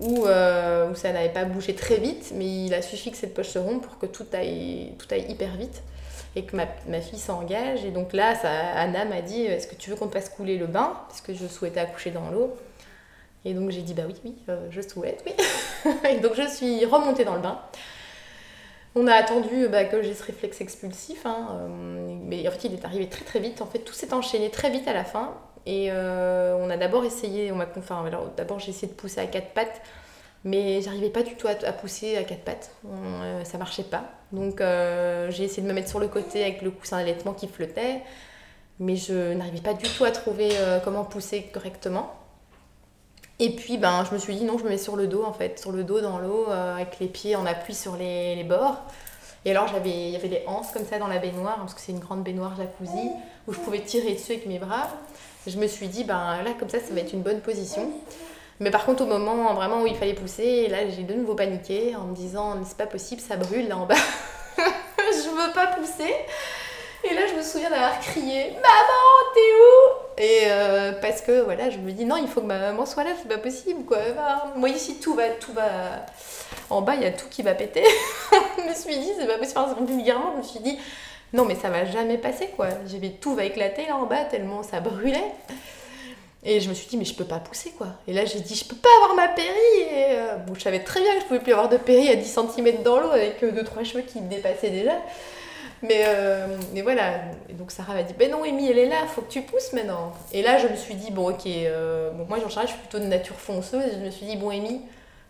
[0.00, 3.50] Où, où, ça n'avait pas bougé très vite, mais il a suffi que cette poche
[3.50, 5.82] se rompe pour que tout aille, tout aille hyper vite
[6.36, 7.84] et que ma, ma fille s'engage.
[7.84, 8.34] Et donc là,
[8.76, 10.98] Anna m'a dit Est-ce que tu veux qu'on te fasse couler le bain?
[11.08, 12.54] Parce que je souhaitais accoucher dans l'eau.
[13.44, 15.90] Et donc j'ai dit Bah oui, oui, euh, je souhaite, oui.
[16.10, 17.60] et donc je suis remontée dans le bain.
[18.96, 22.74] On a attendu bah, que j'ai ce réflexe expulsif, hein, euh, mais en fait il
[22.74, 23.60] est arrivé très très vite.
[23.60, 25.34] En fait tout s'est enchaîné très vite à la fin.
[25.66, 28.04] Et euh, on a d'abord essayé, on m'a enfin,
[28.36, 29.80] d'abord j'ai essayé de pousser à quatre pattes
[30.46, 32.70] mais j'arrivais pas du tout à, pousser à quatre pattes.
[32.86, 34.04] Euh, ça marchait pas.
[34.30, 38.02] Donc j'ai essayé de me mettre sur le côté avec le coussin d'allaitement qui flottait,
[38.78, 40.50] mais je n'arrivais pas du tout à trouver
[40.84, 42.14] comment pousser correctement.
[43.40, 45.32] Et puis ben, je me suis dit non, je me mets sur le dos en
[45.32, 48.80] fait, sur le dos dans l'eau, avec les pieds en appui sur les, les bords.
[49.44, 51.92] Et alors il y avait des anses comme ça dans la baignoire, parce que c'est
[51.92, 53.10] une grande baignoire jacuzzi,
[53.46, 54.88] où je pouvais tirer dessus avec mes bras.
[55.46, 57.90] Je me suis dit, ben là comme ça, ça va être une bonne position.
[58.60, 61.94] Mais par contre, au moment vraiment où il fallait pousser, là j'ai de nouveau paniqué
[61.96, 63.94] en me disant c'est pas possible, ça brûle là en bas.
[64.56, 66.14] je veux pas pousser.
[67.10, 70.22] Et là, je me souviens d'avoir crié Maman, t'es où?
[70.22, 73.04] Et euh, parce que voilà, je me dis non, il faut que ma maman soit
[73.04, 73.98] là, c'est pas possible quoi.
[74.56, 76.06] moi ici, tout va, tout va.
[76.70, 77.84] En bas, il y a tout qui va péter.
[78.58, 79.58] je me suis dit, c'est pas possible.
[79.58, 80.78] Enfin, vulgairement, je me suis dit
[81.34, 82.68] non, mais ça va jamais passer quoi.
[82.86, 85.32] J'ai tout va éclater là en bas tellement ça brûlait.
[86.46, 87.88] Et je me suis dit, mais je peux pas pousser quoi.
[88.06, 89.48] Et là, j'ai dit, je peux pas avoir ma péri.
[89.92, 92.38] Euh, bon, je savais très bien que je pouvais plus avoir de péri à 10
[92.54, 93.48] cm dans l'eau avec 2-3
[93.80, 94.92] euh, cheveux qui me dépassaient déjà.
[95.84, 97.20] Mais, euh, mais voilà.
[97.48, 99.72] Et donc Sarah m'a dit, ben non, Amy, elle est là, faut que tu pousses
[99.72, 100.12] maintenant.
[100.32, 102.98] Et là, je me suis dit, bon, ok, bon, moi, en général, je suis plutôt
[102.98, 103.84] de nature fonceuse.
[103.84, 104.80] Et je me suis dit, bon, Amy,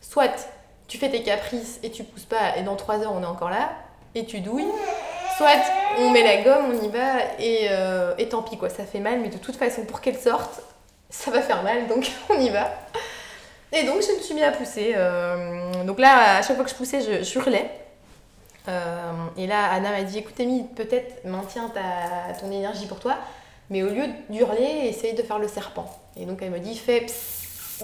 [0.00, 0.48] soit
[0.88, 3.50] tu fais tes caprices et tu pousses pas, et dans 3 heures, on est encore
[3.50, 3.72] là,
[4.14, 4.66] et tu douilles.
[5.36, 5.48] Soit
[5.98, 7.68] on met la gomme, on y va, et,
[8.18, 10.60] et tant pis, quoi, ça fait mal, mais de toute façon, pour qu'elle sorte,
[11.10, 12.70] ça va faire mal, donc on y va.
[13.74, 14.94] Et donc je me suis mis à pousser.
[14.96, 17.70] Euh, donc là, à chaque fois que je poussais, je, hurlais.
[18.68, 23.16] Euh, et là, Anna m'a dit, écoute Amy, peut-être maintiens ta, ton énergie pour toi,
[23.70, 25.86] mais au lieu d'hurler, essaye de faire le serpent.
[26.16, 27.06] Et donc elle me dit, fais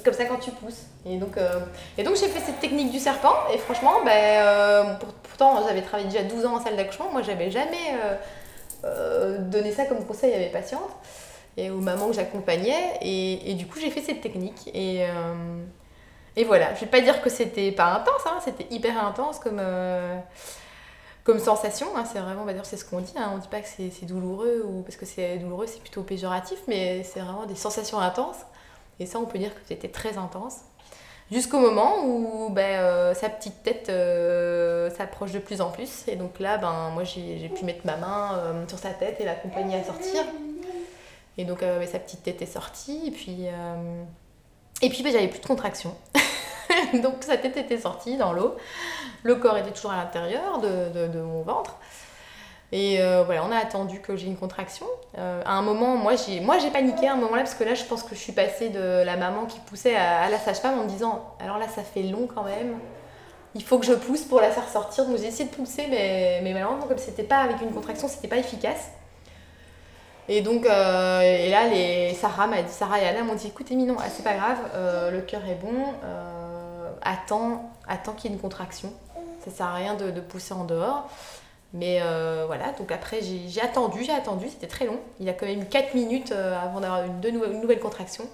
[0.05, 0.87] comme ça quand tu pousses.
[1.05, 1.61] Et donc, euh,
[1.99, 6.23] et donc j'ai fait cette technique du serpent, et franchement, ben, pourtant j'avais travaillé déjà
[6.23, 7.97] 12 ans en salle d'accouchement, moi j'avais jamais
[8.83, 10.91] donné ça comme conseil à mes patientes
[11.57, 12.99] et aux mamans que j'accompagnais.
[13.03, 14.71] Et, du coup, j'ai fait cette technique.
[14.75, 15.63] Et, euh,
[16.37, 19.59] et voilà, je vais pas dire que c'était pas intense, hein, c'était hyper intense comme,
[19.61, 20.17] euh,
[21.25, 21.87] comme sensation.
[21.97, 23.13] Hein, c'est vraiment, bah, c'est ce qu'on dit.
[23.17, 26.59] Hein, on dit pas que c'est douloureux, ou parce que c'est douloureux, c'est plutôt péjoratif,
[26.69, 28.39] mais c'est vraiment des sensations intenses.
[28.99, 30.59] Et ça, on peut dire que c'était très intense.
[31.31, 33.87] Jusqu'au moment où ben, euh, sa petite tête
[34.97, 36.09] s'approche de plus en plus.
[36.09, 39.77] Et donc là, ben, moi, j'ai pu mettre ma main sur sa tête et l'accompagner
[39.77, 40.25] à sortir.
[41.41, 43.01] Et donc euh, sa petite tête est sortie.
[43.07, 44.03] Et puis, euh,
[44.83, 45.95] et puis ben, j'avais plus de contraction.
[47.03, 48.57] donc sa tête était sortie dans l'eau.
[49.23, 51.77] Le corps était toujours à l'intérieur de, mon ventre.
[52.73, 54.87] Et euh, voilà, on a attendu que j'ai une contraction.
[55.17, 58.03] à un moment, moi j'ai, paniqué à un moment là parce que là je pense
[58.03, 61.35] que je suis passée de la maman qui poussait à, la sage-femme en me disant
[61.41, 62.79] alors là ça fait long quand même.
[63.57, 65.05] il faut que je pousse pour la faire sortir.
[65.07, 68.39] Donc j'ai essayé de pousser, mais, malheureusement, comme c'était pas avec une contraction, c'était pas
[68.39, 68.91] efficace.
[70.33, 71.63] Et donc, euh, et là,
[72.15, 75.11] Sarah m'a dit, Sarah et Anna m'ont dit, écoute, Éminon, ah, c'est pas grave, euh,
[75.11, 76.40] le cœur est bon, euh,
[77.03, 77.73] attends,
[78.17, 78.93] qu'il y ait une contraction.
[79.45, 81.09] Ça sert à rien de, pousser en dehors.
[81.73, 82.01] Mais
[82.47, 84.99] voilà, donc après, j'ai attendu, j'ai attendu, c'était très long.
[85.19, 88.25] Il a quand même eu 4 minutes avant d'avoir une, une, nouvelle contraction.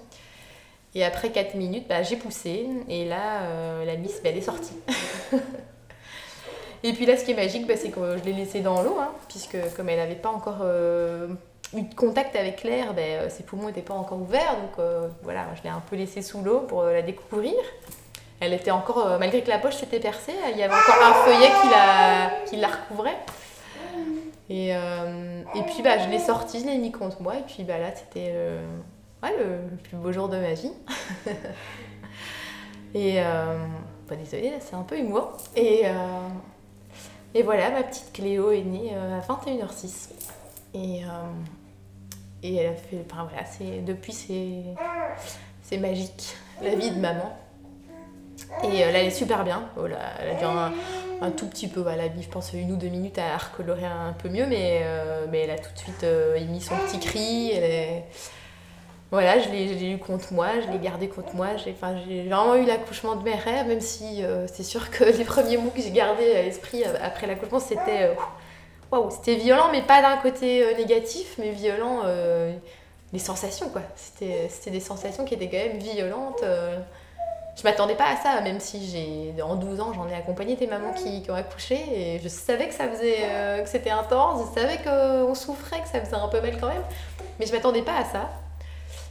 [0.95, 4.75] Et après 4 minutes, bah, j'ai poussé, et là, la miss, bah, elle est sortie.
[6.83, 8.97] et puis là, ce qui est magique, bah, c'est que je l'ai laissée dans l'eau,
[8.99, 10.65] hein, puisque comme elle n'avait pas encore
[11.73, 15.47] eu de contact avec l'air, euh, ses poumons n'étaient pas encore ouverts, donc euh, voilà,
[15.55, 17.53] je l'ai un peu laissée sous l'eau pour euh, la découvrir.
[18.39, 21.49] Elle était encore, malgré que la poche s'était percée, il y avait encore un feuillet
[22.47, 23.17] qui la, recouvrait.
[24.49, 27.79] Et, et puis bah, je l'ai sortie, je l'ai mis contre moi, et puis bah,
[27.79, 28.33] là c'était
[29.23, 30.71] le, plus beau jour de ma vie.
[32.93, 33.19] et
[34.07, 35.37] bah, désolée, c'est un peu humour.
[35.55, 35.83] Et,
[37.43, 40.09] voilà, ma petite Cléo est née à 21h06.
[40.73, 41.01] Et,
[42.43, 43.03] et elle a fait.
[43.09, 43.43] Enfin voilà,
[43.81, 44.13] depuis,
[45.61, 47.35] c'est magique, la vie de maman.
[48.63, 49.69] Et euh, là, elle est super bien.
[49.77, 50.45] Oh là, elle a dû
[51.21, 53.85] un, tout petit peu, elle a mis, je pense, une ou deux minutes à recolorer
[53.85, 56.99] un peu mieux, mais, euh, mais elle a tout de suite euh, émis son petit
[56.99, 57.51] cri.
[57.51, 58.03] Elle est...
[59.09, 61.55] Voilà, je l'ai, eu contre moi, je l'ai gardé contre moi.
[61.55, 65.69] J'ai, vraiment eu l'accouchement de mes rêves, même si c'est sûr que les premiers mots
[65.69, 68.11] que j'ai gardés à l'esprit après l'accouchement, c'était
[68.91, 72.01] waouh, c'était violent, mais pas d'un côté négatif, mais violent,
[73.13, 73.83] les sensations, quoi.
[73.95, 76.43] C'était, des sensations qui étaient quand même violentes.
[77.57, 80.67] Je m'attendais pas à ça, même si j'ai, en 12 ans, j'en ai accompagné des
[80.67, 84.61] mamans qui, qui, ont accouché, et je savais que ça faisait, que c'était intense, je
[84.61, 86.83] savais qu'on souffrait, que ça faisait un peu mal quand même,
[87.39, 88.29] mais je m'attendais pas à ça.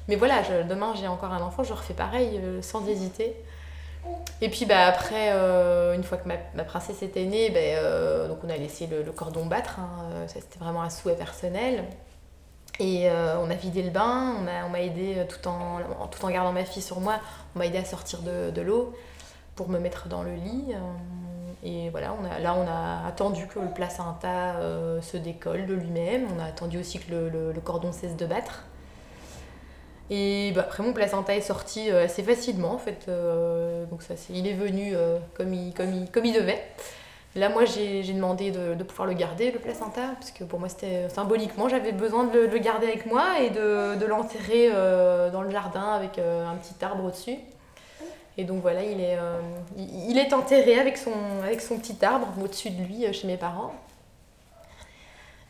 [0.06, 3.34] Mais voilà, demain j'ai encore un enfant, je refais pareil, sans hésiter.
[4.40, 8.38] Et puis bah, après, euh, une fois que ma, princesse était née, bah, euh, donc
[8.44, 9.80] on a laissé le, cordon battre.
[9.80, 11.84] Hein, euh, c'était vraiment un souhait personnel.
[12.78, 14.34] Et on a vidé le bain,
[14.66, 15.78] on m'a aidé tout en,
[16.10, 17.20] tout en gardant ma fille sur moi,
[17.54, 18.94] on m'a aidé à sortir de, de l'eau
[19.54, 20.74] pour me mettre dans le lit.
[21.64, 24.56] et voilà, on a, là on a attendu que le placenta
[25.00, 28.64] se décolle de lui-même, on a attendu aussi que le, le cordon cesse de battre.
[30.10, 33.06] Et bah, après, mon placenta est sorti euh, assez facilement, en fait.
[33.08, 36.62] Euh, donc, ça, il est venu euh, comme, il, comme, il, comme il devait.
[37.36, 40.68] Là, moi, j'ai demandé de, de, pouvoir le garder, le placenta, parce que pour moi,
[40.68, 44.70] c'était symboliquement, j'avais besoin de le, garder avec moi et de, de l'enterrer
[45.30, 47.36] dans le jardin avec un petit arbre au-dessus.
[48.38, 49.18] Et donc voilà, il est,
[49.76, 51.12] il, est enterré avec son,
[51.44, 53.72] avec son petit arbre au-dessus de lui chez mes parents.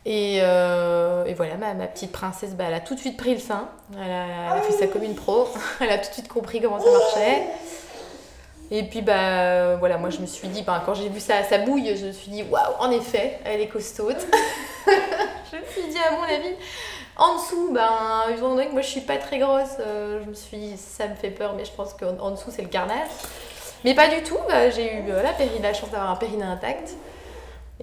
[0.07, 3.67] Euh, et, voilà, ma, petite princesse, bah, elle a tout de suite pris le sein.
[3.93, 5.47] Elle a, fait ça comme une pro.
[5.81, 7.43] elle a tout de suite compris comment ça marchait.
[8.69, 11.59] Et puis, bah, voilà, moi je me suis dit, bah, quand j'ai vu ça, sa
[11.59, 14.09] bouille, je me suis dit, waouh, en effet, elle est costaud.
[14.87, 16.55] je me suis dit, à mon avis,
[17.15, 20.35] en dessous, ben, étant donné que moi je suis pas très grosse, euh, je me
[20.35, 23.07] suis dit, ça me fait peur, mais je pense qu'en dessous c'est le carnage.
[23.83, 26.95] Mais pas du tout, bah, j'ai eu euh, la, la chance d'avoir un périnée intact.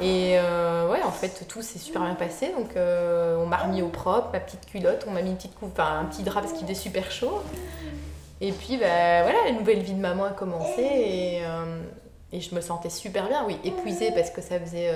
[0.01, 2.53] Et euh, ouais, en fait, tout s'est super bien passé.
[2.57, 5.55] Donc, euh, on m'a remis au propre, ma petite culotte, on m'a mis une petite
[5.55, 7.43] coupe, un petit drap parce qu'il faisait super chaud.
[8.45, 11.81] Et puis, bah, voilà, la nouvelle vie de maman a commencé et, euh,
[12.33, 13.45] et je me sentais super bien.
[13.47, 14.91] Oui, épuisée parce que ça faisait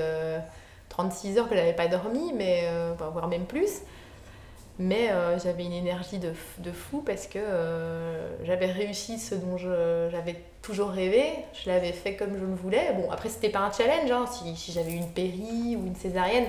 [0.91, 3.81] 36 heures que je n'avais pas dormi, mais voire même plus.
[4.79, 5.11] Mais
[5.43, 7.41] j'avais une énergie de, de, fou parce que
[8.45, 12.93] j'avais réussi ce dont j'avais toujours rêvé, je l'avais fait comme je le voulais.
[12.95, 14.27] Bon, après, c'était pas un challenge, hein.
[14.27, 16.45] si, si j'avais une péri ou une césarienne.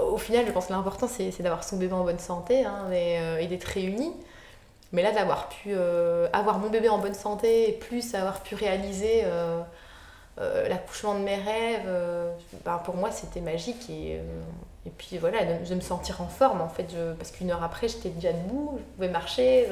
[0.00, 3.38] Au final, je pense que l'important, c'est, d'avoir son bébé en bonne santé hein, euh,
[3.38, 4.12] et, d'être réuni.
[4.92, 8.54] Mais là, d'avoir pu euh, avoir mon bébé en bonne santé, et plus avoir pu
[8.54, 9.62] réaliser euh,
[10.68, 11.88] l'accouchement de mes rêves,
[12.64, 13.90] ben, pour moi, c'était magique.
[13.90, 14.20] Et,
[14.86, 18.10] et puis voilà, de, me sentir en forme, en fait, parce qu'une heure après, j'étais
[18.10, 19.66] déjà debout, je pouvais marcher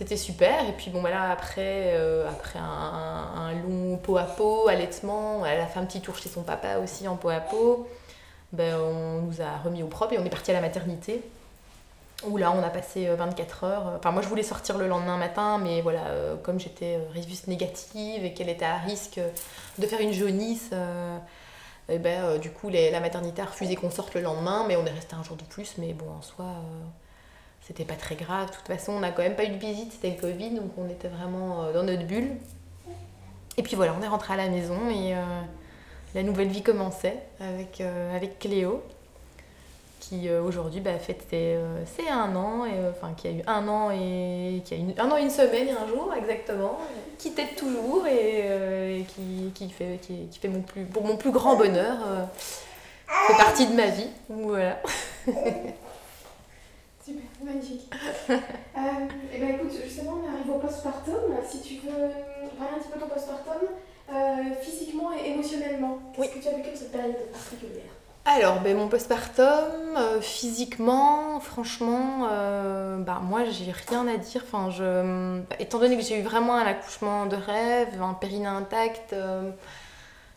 [0.00, 0.66] c'était super.
[0.66, 5.66] Et puis bon, voilà, après, euh, après un, long pot à pot, allaitement, elle a
[5.66, 7.86] fait un petit tour chez son papa aussi en pot à pot.
[8.52, 11.22] Ben, on nous a remis au propre et on est parti à la maternité.
[12.24, 13.92] Où là, on a passé 24 euh, heures.
[13.98, 18.24] Enfin, moi, je voulais sortir le lendemain matin, mais voilà, euh, comme j'étais résus négative
[18.24, 19.20] et qu'elle était à risque
[19.78, 20.70] de faire une jaunisse,
[21.88, 24.90] et ben, du coup, la maternité a refusé qu'on sorte le lendemain, mais on est
[24.90, 25.76] resté un jour de plus.
[25.78, 26.46] Mais bon, en soi,
[27.70, 28.50] c'était pas très grave.
[28.50, 30.72] De toute façon, on n'a quand même pas eu de visite, c'était le Covid, donc
[30.76, 32.36] on était vraiment euh, dans notre bulle.
[33.56, 35.22] Et puis voilà, on est rentré à la maison et euh,
[36.14, 38.82] la nouvelle vie commençait euh, avec Cléo.
[40.00, 41.58] Qui aujourd'hui bah, fête ses,
[42.08, 45.16] un an, et, enfin qui a eu un an et qui a une, un an
[45.16, 46.78] et une semaine et un jour exactement,
[47.18, 51.30] qui t'aide toujours et, qui, qui, fait, qui, qui, fait mon plus, pour mon plus
[51.30, 51.98] grand bonheur,
[53.06, 54.08] fait partie de ma vie.
[54.28, 54.80] Voilà.
[57.04, 57.90] Super, magnifique.
[58.30, 58.36] euh,
[59.34, 61.34] et ben écoute, justement, on arrive au postpartum.
[61.48, 61.90] Si tu veux
[62.58, 63.68] parler un petit peu de ton postpartum,
[64.12, 67.90] euh, physiquement et émotionnellement, qu'est-ce que tu as vécu de cette période particulière?
[68.36, 69.44] Alors, ben, mon postpartum,
[69.96, 74.44] euh, physiquement, franchement, euh, bah, moi, j'ai rien à dire.
[75.58, 79.50] Étant donné que j'ai eu vraiment un accouchement de rêve, un périnée intact, euh,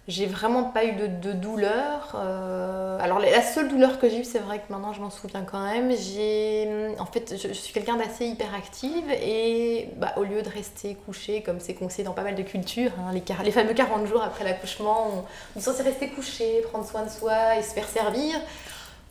[0.10, 2.12] j'ai vraiment pas eu de, douleur.
[2.16, 5.44] Euh, alors la seule douleur que j'ai eue, c'est vrai que maintenant je m'en souviens
[5.44, 5.94] quand même.
[5.96, 11.42] J'ai, en fait, je, suis quelqu'un d'assez hyperactive et bah, au lieu de rester couché
[11.42, 15.26] comme c'est conseillé dans pas mal de cultures, hein, les, fameux 40 jours après l'accouchement,
[15.56, 18.36] on, est censé rester couché, prendre soin de soi et se faire servir.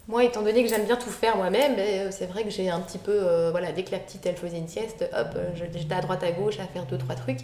[0.08, 2.80] Moi, étant donné que j'aime bien tout faire moi-même, ben, c'est vrai que j'ai un
[2.80, 6.02] petit peu, euh, voilà, dès que la petite elle faisait une sieste, hop, j'étais à
[6.02, 7.40] droite à gauche à faire deux trois trucs.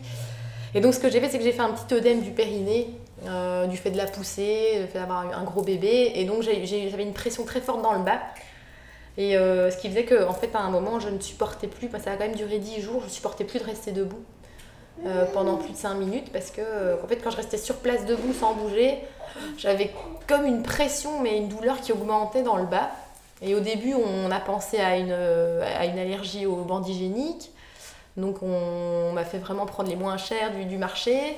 [0.74, 2.88] Et donc ce que j'ai fait, c'est que j'ai fait un petit œdème du périnée,
[3.26, 6.12] euh, du fait de la poussée, du fait d'avoir un gros bébé.
[6.14, 8.20] Et donc j'avais une pression très forte dans le bas.
[9.16, 11.88] Et euh, ce qui faisait qu'en en fait, à un moment, je ne supportais plus,
[11.90, 14.22] ça a quand même duré 10 jours, je ne supportais plus de rester debout
[15.06, 18.06] euh, pendant plus de 5 minutes parce que en fait, quand je restais sur place
[18.06, 18.98] debout sans bouger,
[19.56, 19.90] j'avais
[20.28, 22.90] comme une pression, mais une douleur qui augmentait dans le bas.
[23.42, 26.44] Et au début, on a pensé à une, à une allergie
[26.86, 27.50] hygiéniques.
[28.18, 31.36] Donc on, m'a fait vraiment prendre les moins chers du, marché.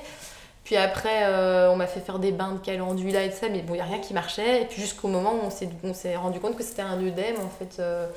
[0.63, 3.61] Puis après, euh, on m'a fait faire des bains de calendula et tout ça, mais
[3.61, 4.61] bon, il n'y a rien qui marchait.
[4.61, 5.47] Et puis jusqu'au moment où
[5.83, 8.07] on s'est rendu compte que c'était un œdème en fait, euh,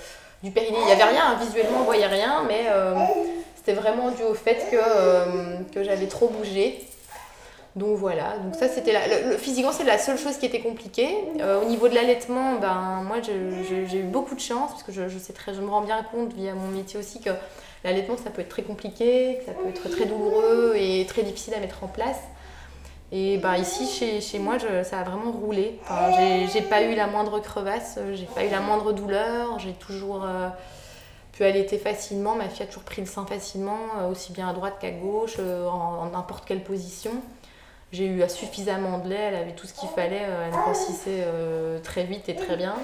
[0.43, 0.79] du périnée.
[0.81, 2.95] Il n'y avait rien, visuellement on ne voyait rien, mais euh,
[3.57, 6.85] c'était vraiment dû au fait que, que j'avais trop bougé.
[7.77, 11.13] Donc voilà, donc ça c'était le, physiquement c'est la seule chose qui était compliquée.
[11.61, 15.33] au niveau de l'allaitement, ben moi j'ai eu beaucoup de chance parce que je, sais
[15.33, 17.31] très, je me rends bien compte via mon métier aussi que
[17.85, 21.61] L'allaitement, ça peut être très compliqué, ça peut être très douloureux et très difficile à
[21.61, 22.17] mettre en place.
[23.17, 25.79] Et ben, ici, chez, chez moi, ça a vraiment roulé.
[26.53, 30.49] J'ai pas eu la moindre crevasse, j'ai pas eu la moindre douleur, j'ai toujours euh,
[31.31, 32.35] pu allaiter facilement.
[32.35, 35.37] Ma fille a toujours pris le sein facilement, euh, aussi bien à droite qu'à gauche,
[35.39, 37.13] euh, en n'importe quelle position.
[37.93, 41.25] J'ai eu suffisamment de lait, elle avait tout ce qu'il fallait, elle grossissait
[41.85, 42.75] très vite et très bien.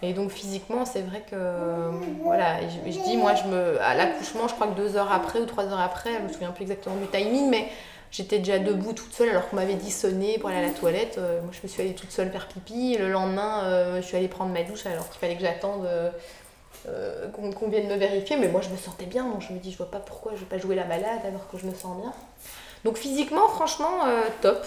[0.00, 1.90] Et donc physiquement, c'est vrai que
[2.22, 5.46] voilà, je, dis moi, je me, à l'accouchement, je crois que deux heures après ou
[5.46, 7.68] trois heures après, je me souviens plus exactement du timing, mais
[8.12, 11.16] j'étais déjà debout toute seule alors qu'on m'avait dit sonner pour aller à la toilette.
[11.18, 12.96] Euh, moi, je me suis allée toute seule faire pipi.
[12.98, 15.88] Le lendemain, euh, je suis allée prendre ma douche alors qu'il fallait que j'attende
[16.86, 18.36] euh, qu'on vienne me vérifier.
[18.36, 20.40] Mais moi, je me sentais bien, donc je me dis, je vois pas pourquoi je
[20.40, 22.12] vais pas jouer la malade alors que je me sens bien.
[22.84, 24.00] Donc physiquement, franchement,
[24.40, 24.64] top.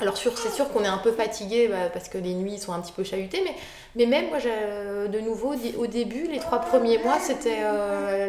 [0.00, 2.80] Alors c'est sûr qu'on est un peu fatigué bah, parce que les nuits sont un
[2.80, 3.54] petit peu chahutées, mais,
[3.94, 7.60] mais même moi, de nouveau, au début, les trois premiers mois, c'était,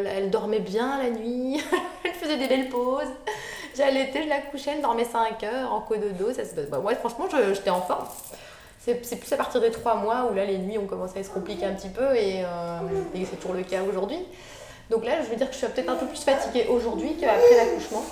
[0.06, 1.60] elle, dormait bien la nuit,
[2.04, 3.10] elle faisait des belles pauses.
[3.76, 5.86] J'allaitais, je la couchais, elle dormait 5 heures en
[6.18, 6.32] dos.
[6.32, 8.06] Ça, bah, ouais, franchement, j'étais en forme.
[8.78, 11.30] C'est plus à partir des trois mois où là, les nuits ont commencé à se
[11.30, 12.78] compliquer un petit peu et, euh,
[13.14, 14.18] et c'est toujours le cas aujourd'hui.
[14.90, 17.56] Donc là, je veux dire que je suis peut-être un peu plus fatiguée aujourd'hui qu'après
[17.56, 18.04] l'accouchement.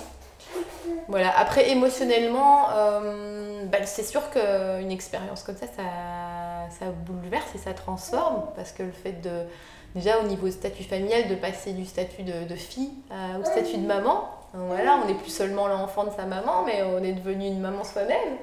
[1.07, 1.37] Voilà.
[1.37, 8.43] Après, émotionnellement, euh, bah, c'est sûr qu'une expérience comme ça, ça, bouleverse et ça transforme.
[8.57, 9.43] Parce que le fait de,
[9.95, 12.91] déjà au niveau statut familial, de passer du statut de, fille
[13.39, 17.03] au statut de maman, voilà, on n'est plus seulement l'enfant de sa maman, mais on
[17.03, 18.37] est devenu une maman soi-même.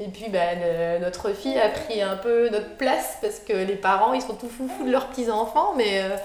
[0.00, 0.56] Et puis bah,
[1.00, 4.48] notre fille a pris un peu notre place parce que les parents, ils sont tout
[4.48, 6.02] foufous de leurs petits-enfants, mais...
[6.02, 6.16] Euh,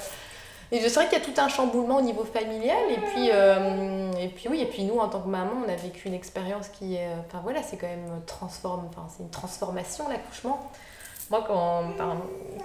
[0.69, 2.91] et je sais qu'il y a tout un chamboulement au niveau familial.
[2.91, 5.75] Et puis, euh, et puis oui, et puis nous, en tant que maman, on a
[5.75, 7.07] vécu une expérience qui est...
[7.25, 10.69] Enfin voilà, c'est quand même transforme, c'est une transformation, l'accouchement.
[11.29, 11.83] Moi, quand,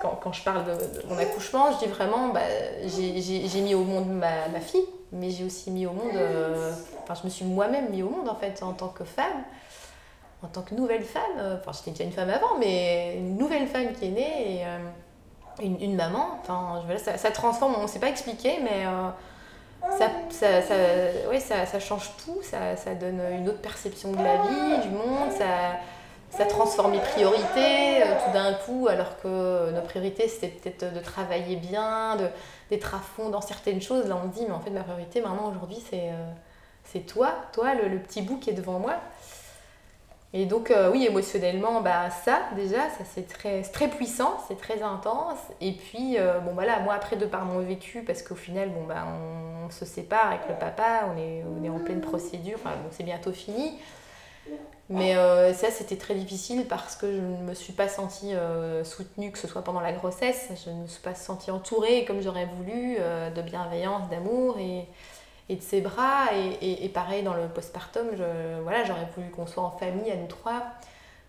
[0.01, 2.41] quand, quand, je parle de, mon accouchement, je dis vraiment, bah,
[2.87, 6.15] j'ai mis au monde ma, ma fille, mais j'ai aussi mis au monde...
[6.15, 6.73] Euh,
[7.03, 9.45] enfin, je me suis moi-même mis au monde, en fait, en tant que femme
[10.43, 13.93] en tant que nouvelle femme, enfin j'étais déjà une femme avant, mais une nouvelle femme
[13.93, 14.79] qui est née et, euh,
[15.61, 19.09] une, maman, enfin, ça, ça, transforme, on ne sait pas expliquer, mais euh,
[19.91, 24.89] ça, ça, ça, ça, change tout, ça, ça, donne une autre perception de la vie,
[24.89, 25.77] du monde, ça,
[26.37, 31.01] ça transforme les priorités euh, tout d'un coup, alors que nos priorités c'était peut-être de
[31.01, 32.17] travailler bien,
[32.71, 34.07] d'être à fond dans certaines choses.
[34.07, 37.99] Là on dit, mais en fait ma priorité maintenant aujourd'hui c'est euh, toi, toi le,
[37.99, 38.95] petit bout qui est devant moi.
[40.35, 44.83] Et donc, euh, oui, émotionnellement, bah, ça, déjà, ça c'est très, très puissant, c'est très
[44.83, 45.37] intense.
[45.61, 46.17] Et puis,
[46.47, 49.05] bon, voilà, moi, après, de par mon vécu, parce qu'au final, bon, bah,
[49.67, 53.05] on, se sépare avec le papa, on est, on est en pleine procédure, enfin, c'est
[53.05, 53.79] bientôt fini.
[54.89, 55.15] Mais
[55.55, 58.33] ça, c'était très difficile parce que je ne me suis pas sentie
[58.85, 60.49] soutenue, que ce soit pendant la grossesse.
[60.65, 64.87] Je ne me suis pas sentie entourée comme j'aurais voulu, de bienveillance, d'amour et,
[65.49, 66.27] et, de ses bras.
[66.61, 68.09] Et, et, pareil, dans le postpartum,
[68.63, 70.63] voilà, j'aurais voulu qu'on soit en famille à nous trois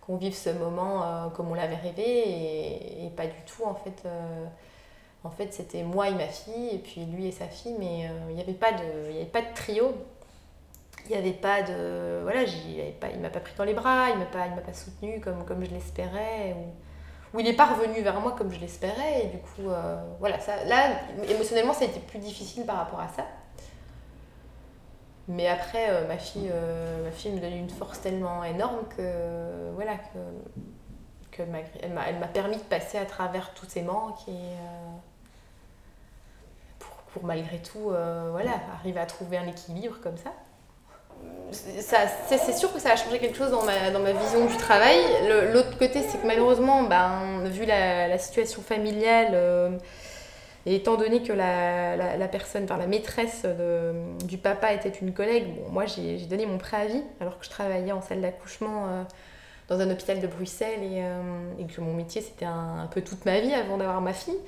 [0.06, 4.02] qu'on vive ce moment euh, comme on l'avait rêvé et, pas du tout en fait.
[4.06, 4.44] Euh,
[5.22, 8.26] en fait, c'était moi et ma fille et puis lui et sa fille, mais euh,
[8.28, 9.94] il n'y avait avait pas de trio.
[11.06, 14.08] Il n'y avait pas de, voilà, il pas, il m'a pas pris dans les bras,
[14.10, 16.56] il m'a pas, il m'a pas soutenu comme comme je l'espérais
[17.34, 19.68] ou, il n'est pas revenu vers moi comme je l'espérais et du coup,
[20.20, 23.24] voilà, ça, là, émotionnellement, ça a été plus difficile par rapport à ça.
[25.28, 29.70] Mais après, euh, ma, fille, euh, ma fille me donne une force tellement énorme que,
[29.74, 30.18] voilà, que,
[31.30, 31.42] que
[31.82, 34.90] elle m'a permis de passer à travers tous ces manques et euh,
[36.78, 40.32] pour, pour, malgré tout voilà, arriver à trouver un équilibre comme ça.
[41.50, 44.98] C'est sûr que ça a changé quelque chose dans ma, vision du travail.
[45.52, 49.78] L'autre côté, c'est que malheureusement, ben, vu la, situation familiale,
[50.66, 53.46] et étant donné que la, personne, enfin la maîtresse
[54.24, 58.00] du papa était une collègue, moi j'ai donné mon préavis alors que je travaillais en
[58.00, 59.02] salle d'accouchement euh,
[59.68, 61.22] dans un hôpital de Bruxelles et, euh,
[61.58, 64.38] et que mon métier c'était un, peu toute ma vie avant d'avoir ma fille.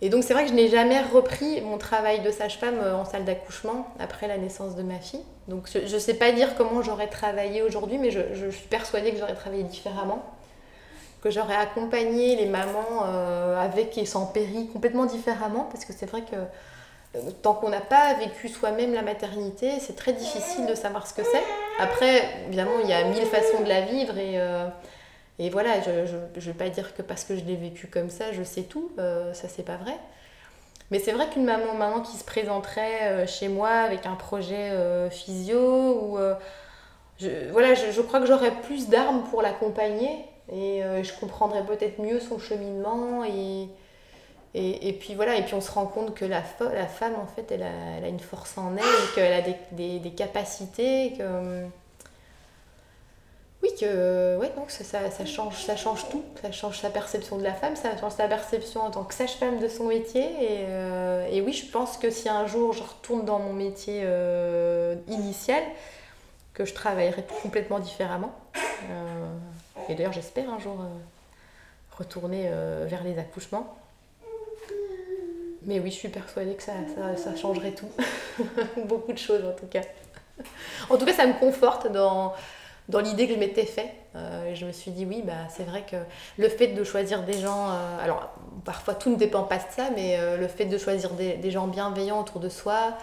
[0.00, 3.04] Et donc c'est vrai que je n'ai jamais repris mon travail de sage-femme euh, en
[3.04, 5.22] salle d'accouchement après la naissance de ma fille.
[5.48, 9.18] Donc je ne sais pas dire comment j'aurais travaillé aujourd'hui, mais je, suis persuadée que
[9.18, 10.24] j'aurais travaillé différemment
[11.20, 16.06] que j'aurais accompagné les mamans euh, avec et sans péri complètement différemment, parce que c'est
[16.06, 16.36] vrai que
[17.16, 21.14] euh, tant qu'on n'a pas vécu soi-même la maternité, c'est très difficile de savoir ce
[21.14, 21.42] que c'est.
[21.80, 24.38] Après, évidemment, il y a mille façons de la vivre et,
[25.38, 28.32] et voilà, je ne vais pas dire que parce que je l'ai vécu comme ça,
[28.32, 29.94] je sais tout, ça c'est pas vrai.
[30.90, 34.72] Mais c'est vrai qu'une maman maman qui se présenterait chez moi avec un projet
[35.10, 36.18] physio ou
[37.18, 41.64] je, voilà, je, je, crois que j'aurais plus d'armes pour l'accompagner et euh, je comprendrais
[41.64, 43.68] peut-être mieux son cheminement et,
[44.54, 47.26] et, et, puis voilà, et puis on se rend compte que la, la femme, en
[47.26, 51.14] fait, elle a, elle a, une force en elle, qu'elle a des, des, des, capacités,
[51.18, 51.64] que...
[53.62, 56.22] Oui, que ouais, donc ça, ça, change, ça change tout.
[56.42, 59.58] Ça change sa perception de la femme, ça change sa perception en tant que sage-femme
[59.58, 60.22] de son métier.
[60.22, 64.02] Et, euh, et, oui, je pense que si un jour je retourne dans mon métier
[64.04, 65.62] euh, initial,
[66.58, 68.32] que je travaillerai complètement différemment.
[69.88, 73.76] Et d'ailleurs, j'espère un jour euh, retourner euh, vers les accouchements.
[75.62, 76.72] Mais oui, je suis persuadée que ça,
[77.16, 77.90] ça, changerait tout.
[78.86, 79.82] Beaucoup de choses en tout cas.
[80.90, 82.34] En tout cas, ça me conforte dans,
[82.88, 83.92] dans l'idée que je m'étais fait.
[84.16, 85.96] Euh, je me suis dit, oui, bah, c'est vrai que
[86.38, 87.68] le fait de choisir des gens,
[88.02, 88.30] alors
[88.64, 91.68] parfois tout ne dépend pas de ça, mais le fait de choisir des, des, gens
[91.68, 92.96] bienveillants autour de soi,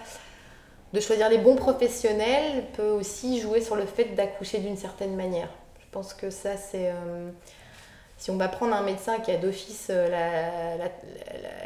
[0.93, 5.49] de choisir les bons professionnels, peut aussi jouer sur le fait d'accoucher d'une certaine manière.
[5.79, 6.89] Je pense que ça, c'est.
[6.89, 7.29] Euh,
[8.17, 10.87] si on va prendre un médecin qui a d'office euh,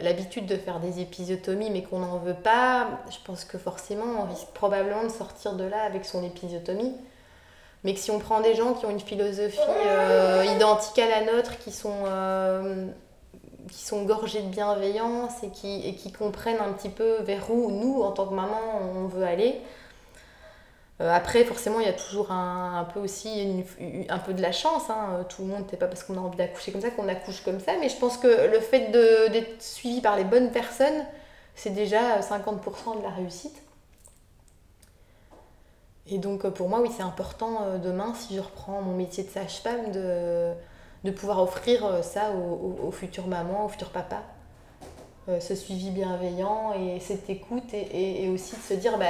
[0.01, 4.23] l'habitude de faire des épisiotomies mais qu'on n'en veut pas, je pense que forcément on
[4.29, 6.95] risque probablement de sortir de là avec son épisiotomie.
[7.83, 11.31] Mais que si on prend des gens qui ont une philosophie euh, identique à la
[11.31, 12.03] nôtre, qui sont,
[13.71, 17.71] qui sont gorgés de bienveillance et qui, et qui comprennent un petit peu vers où
[17.71, 18.59] nous, en tant que maman,
[18.95, 19.61] on veut aller,
[21.01, 23.63] euh, après, forcément, il y a toujours un, peu aussi
[24.09, 24.89] un peu de la chance.
[24.89, 25.25] Hein.
[25.29, 27.59] Tout le monde, c'est pas parce qu'on a envie d'accoucher comme ça qu'on accouche comme
[27.59, 27.73] ça.
[27.79, 31.05] Mais je pense que le fait d'être suivi par les bonnes personnes,
[31.55, 33.55] c'est déjà 50% de la réussite.
[36.11, 39.29] Et donc, pour moi, oui, c'est important euh, demain, si je reprends mon métier de
[39.29, 40.51] sage-femme, de,
[41.03, 44.23] de, pouvoir offrir euh, ça aux, aux futures mamans, aux futurs papas.
[45.29, 49.05] Euh, ce suivi bienveillant et cette écoute et, aussi de se dire bah,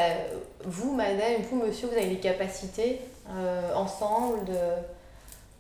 [0.66, 4.40] vous madame, vous monsieur, vous avez les capacités euh, ensemble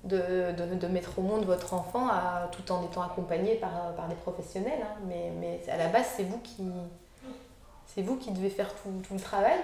[0.03, 2.09] de, de, de, mettre au monde votre enfant
[2.51, 4.81] tout en étant accompagné par, par des professionnels.
[4.81, 4.99] Hein.
[5.07, 6.63] Mais, mais à la base, c'est vous qui,
[7.85, 9.59] c'est vous qui devez faire tout, tout le travail.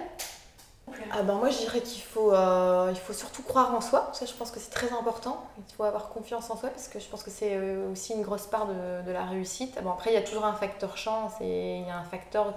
[1.10, 4.32] Ah ben moi je dirais qu'il faut, euh, faut surtout croire en soi, ça je
[4.32, 7.24] pense que c'est très important, il faut avoir confiance en soi parce que je pense
[7.24, 9.80] que c'est euh, aussi une grosse part de, de, la réussite.
[9.82, 12.54] Bon après il y a toujours un facteur chance et il y a un facteur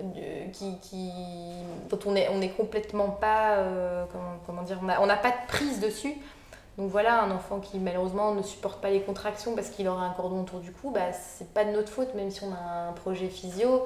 [0.00, 1.10] euh, qui, qui,
[1.90, 3.58] dont on n'est on est complètement pas,
[4.12, 6.14] comment, comment, dire, on n'a pas de prise dessus.
[6.78, 10.12] Donc voilà, un enfant qui malheureusement ne supporte pas les contractions parce qu'il aura un
[10.12, 12.92] cordon autour du cou, bah, c'est pas de notre faute même si on a un
[12.92, 13.84] projet physio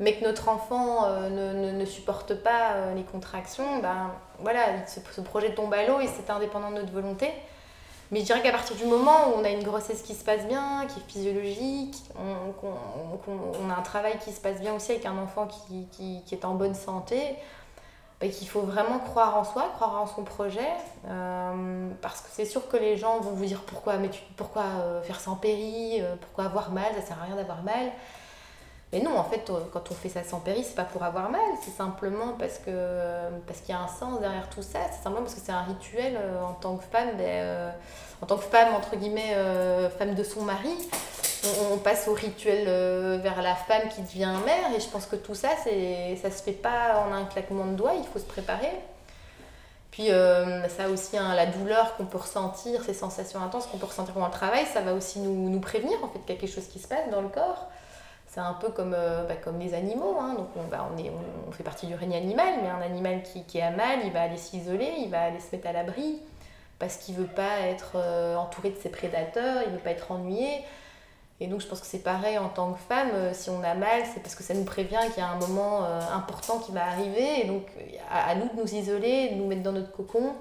[0.00, 5.54] mais que notre enfant euh, ne, supporte pas euh, les contractions, ben voilà, ce, projet
[5.54, 7.30] tombe à l'eau et c'est indépendant de notre volonté.
[8.10, 10.46] Mais je dirais qu'à partir du moment où on a une grossesse qui se passe
[10.46, 15.18] bien, qui est physiologique, on, a un travail qui se passe bien aussi avec un
[15.18, 17.20] enfant qui, est en bonne santé,
[18.18, 20.70] bah, qu'il faut vraiment croire en soi, croire en son projet,
[21.06, 25.02] euh, parce que c'est sûr que les gens vont vous dire pourquoi, mais pourquoi euh,
[25.02, 27.92] faire sans péri, pourquoi avoir mal, ça sert à rien d'avoir mal.
[28.92, 31.40] Mais non, en fait, quand on fait ça sans péri, c'est pas pour avoir mal,
[31.62, 32.70] c'est simplement parce que
[33.46, 34.78] parce qu'il y a un sens derrière tout ça.
[34.90, 37.70] C'est simplement parce que c'est un rituel en tant que femme, ben,
[38.22, 39.36] en tant que femme entre guillemets,
[39.98, 40.74] femme de son mari
[41.72, 44.74] on, passe au rituel euh, vers la femme qui devient mère.
[44.76, 47.94] Et je pense que tout ça, ça se fait pas en un claquement de doigts,
[47.96, 48.72] il faut se préparer.
[49.90, 53.86] Puis euh, ça aussi, hein, la douleur qu'on peut ressentir, ces sensations intenses qu'on peut
[53.86, 56.86] ressentir pendant le travail, ça va aussi nous, prévenir en fait quelque chose qui se
[56.86, 57.66] passe dans le corps.
[58.38, 60.16] C'est un peu comme, euh, bah, comme les animaux.
[60.20, 60.34] Hein.
[60.34, 61.10] Donc on, bah, on, est,
[61.48, 64.22] on, fait partie du règne animal, mais un animal qui, qui a mal, il va
[64.22, 66.20] aller s'isoler, il va aller se mettre à l'abri
[66.78, 67.96] parce qu'il veut pas être
[68.38, 70.62] entouré de ses prédateurs, il veut pas être ennuyé.
[71.40, 73.74] Et donc je pense que c'est pareil en tant que femme, euh, si on a
[73.74, 76.72] mal, c'est parce que ça nous prévient qu'il y a un moment euh, important qui
[76.72, 77.42] va arriver.
[77.42, 77.66] Et donc
[78.10, 80.32] à, nous de nous isoler, de nous mettre dans notre cocon,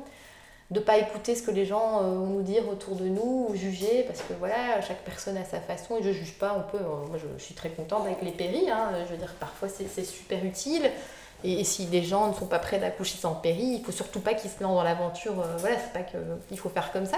[0.71, 3.47] de ne pas écouter ce que les gens euh, vont nous dire autour de nous,
[3.49, 6.55] ou juger, parce que voilà, chaque personne a sa façon, et je ne juge pas,
[6.57, 9.69] on peut, moi je, suis très contente avec les péris, hein, je veux dire parfois
[9.69, 10.91] c'est super utile.
[11.43, 14.33] Et, si des gens ne sont pas prêts d'accoucher sans péri, il faut surtout pas
[14.33, 17.17] qu'ils se lancent dans l'aventure, voilà, c'est pas qu'il faut faire comme ça.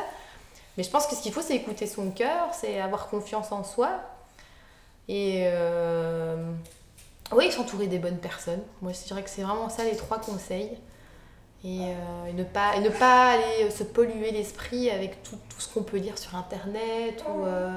[0.77, 3.63] Mais je pense que ce qu'il faut, c'est écouter son cœur, c'est avoir confiance en
[3.63, 3.99] soi.
[5.09, 6.37] Et euh,
[7.31, 8.61] oui, s'entourer des bonnes personnes.
[8.81, 10.77] Moi, je dirais que c'est vraiment ça les trois conseils.
[11.65, 15.73] Et, euh, ne, pas, et ne pas aller se polluer l'esprit avec tout, tout ce
[15.73, 17.75] qu'on peut dire sur Internet ou, euh,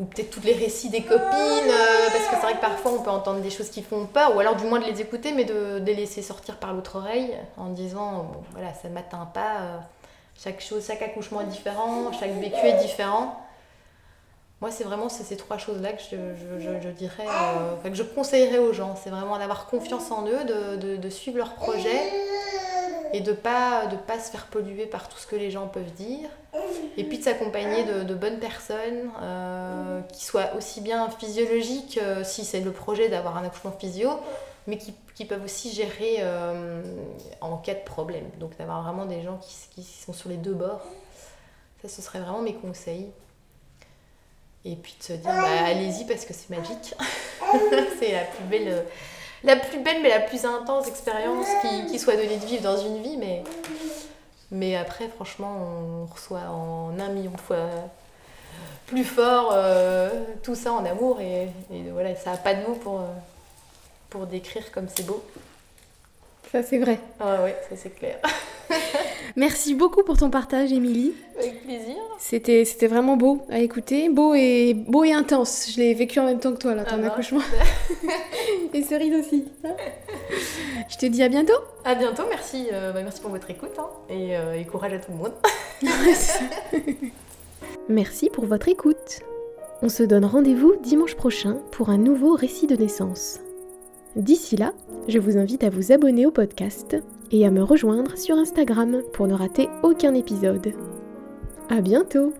[0.00, 1.20] ou peut-être tous les récits des copines.
[1.20, 4.40] parce que c'est vrai que parfois, on peut entendre des choses qui font peur, ou
[4.40, 7.32] alors du moins de les écouter, mais de, de les laisser sortir par l'autre oreille
[7.56, 9.80] en disant, bon, voilà, ça ne m'atteint pas
[10.42, 13.40] chaque chose, chaque accouchement est différent, chaque vécu est différent.
[14.60, 18.96] Moi, c'est vraiment ces trois choses-là que je, dirais, euh, que je conseillerais aux gens.
[18.96, 22.00] C'est vraiment d'avoir confiance en eux, de, suivre leur projet
[23.14, 25.92] et de pas, de pas se faire polluer par tout ce que les gens peuvent
[25.92, 26.28] dire.
[26.96, 32.44] Et puis de s'accompagner de, bonnes personnes euh, qui soient aussi bien physiologiques, euh, si
[32.44, 34.10] c'est le projet d'avoir un accouchement physio,
[34.66, 36.82] mais qui, qui peuvent aussi gérer euh,
[37.40, 38.24] en cas de problème.
[38.40, 40.82] Donc d'avoir vraiment des gens qui, qui, sont sur les deux bords.
[41.82, 43.12] Ça, ce serait vraiment mes conseils.
[44.64, 46.94] Et puis de se dire, bah, allez-y parce que c'est magique.
[48.00, 48.84] c'est la plus belle,
[49.44, 52.76] la plus belle mais la plus intense expérience qui, qui, soit donnée de vivre dans
[52.76, 53.16] une vie.
[53.16, 53.44] Mais,
[54.50, 57.68] mais après, franchement, on reçoit en un million de fois
[58.86, 60.10] plus fort euh,
[60.42, 61.20] tout ça en amour.
[61.20, 63.00] Et, et voilà, ça n'a pas de mots pour...
[63.00, 63.04] Euh,
[64.14, 65.24] pour décrire comme c'est beau.
[66.54, 67.00] Ça, c'est vrai.
[67.18, 68.16] Ah ouais, ça c'est clair.
[69.36, 71.12] Merci beaucoup pour ton partage, Émilie.
[71.36, 71.96] Avec plaisir.
[72.20, 75.72] C'était, c'était vraiment beau à écouter, beau et, beau et intense.
[75.74, 77.40] Je l'ai vécu en même temps que toi, là, ton ah accouchement.
[78.72, 79.48] et Cerise aussi.
[80.88, 81.58] Je te dis à bientôt.
[81.84, 83.88] À bientôt, merci, euh, bah, merci pour votre écoute hein.
[84.08, 85.32] et, euh, et courage à tout le monde.
[87.88, 89.22] merci pour votre écoute.
[89.82, 93.40] On se donne rendez-vous dimanche prochain pour un nouveau récit de naissance.
[94.16, 94.72] D'ici là,
[95.08, 96.96] je vous invite à vous abonner au podcast
[97.32, 100.72] et à me rejoindre sur Instagram pour ne rater aucun épisode.
[101.68, 102.32] À bientôt!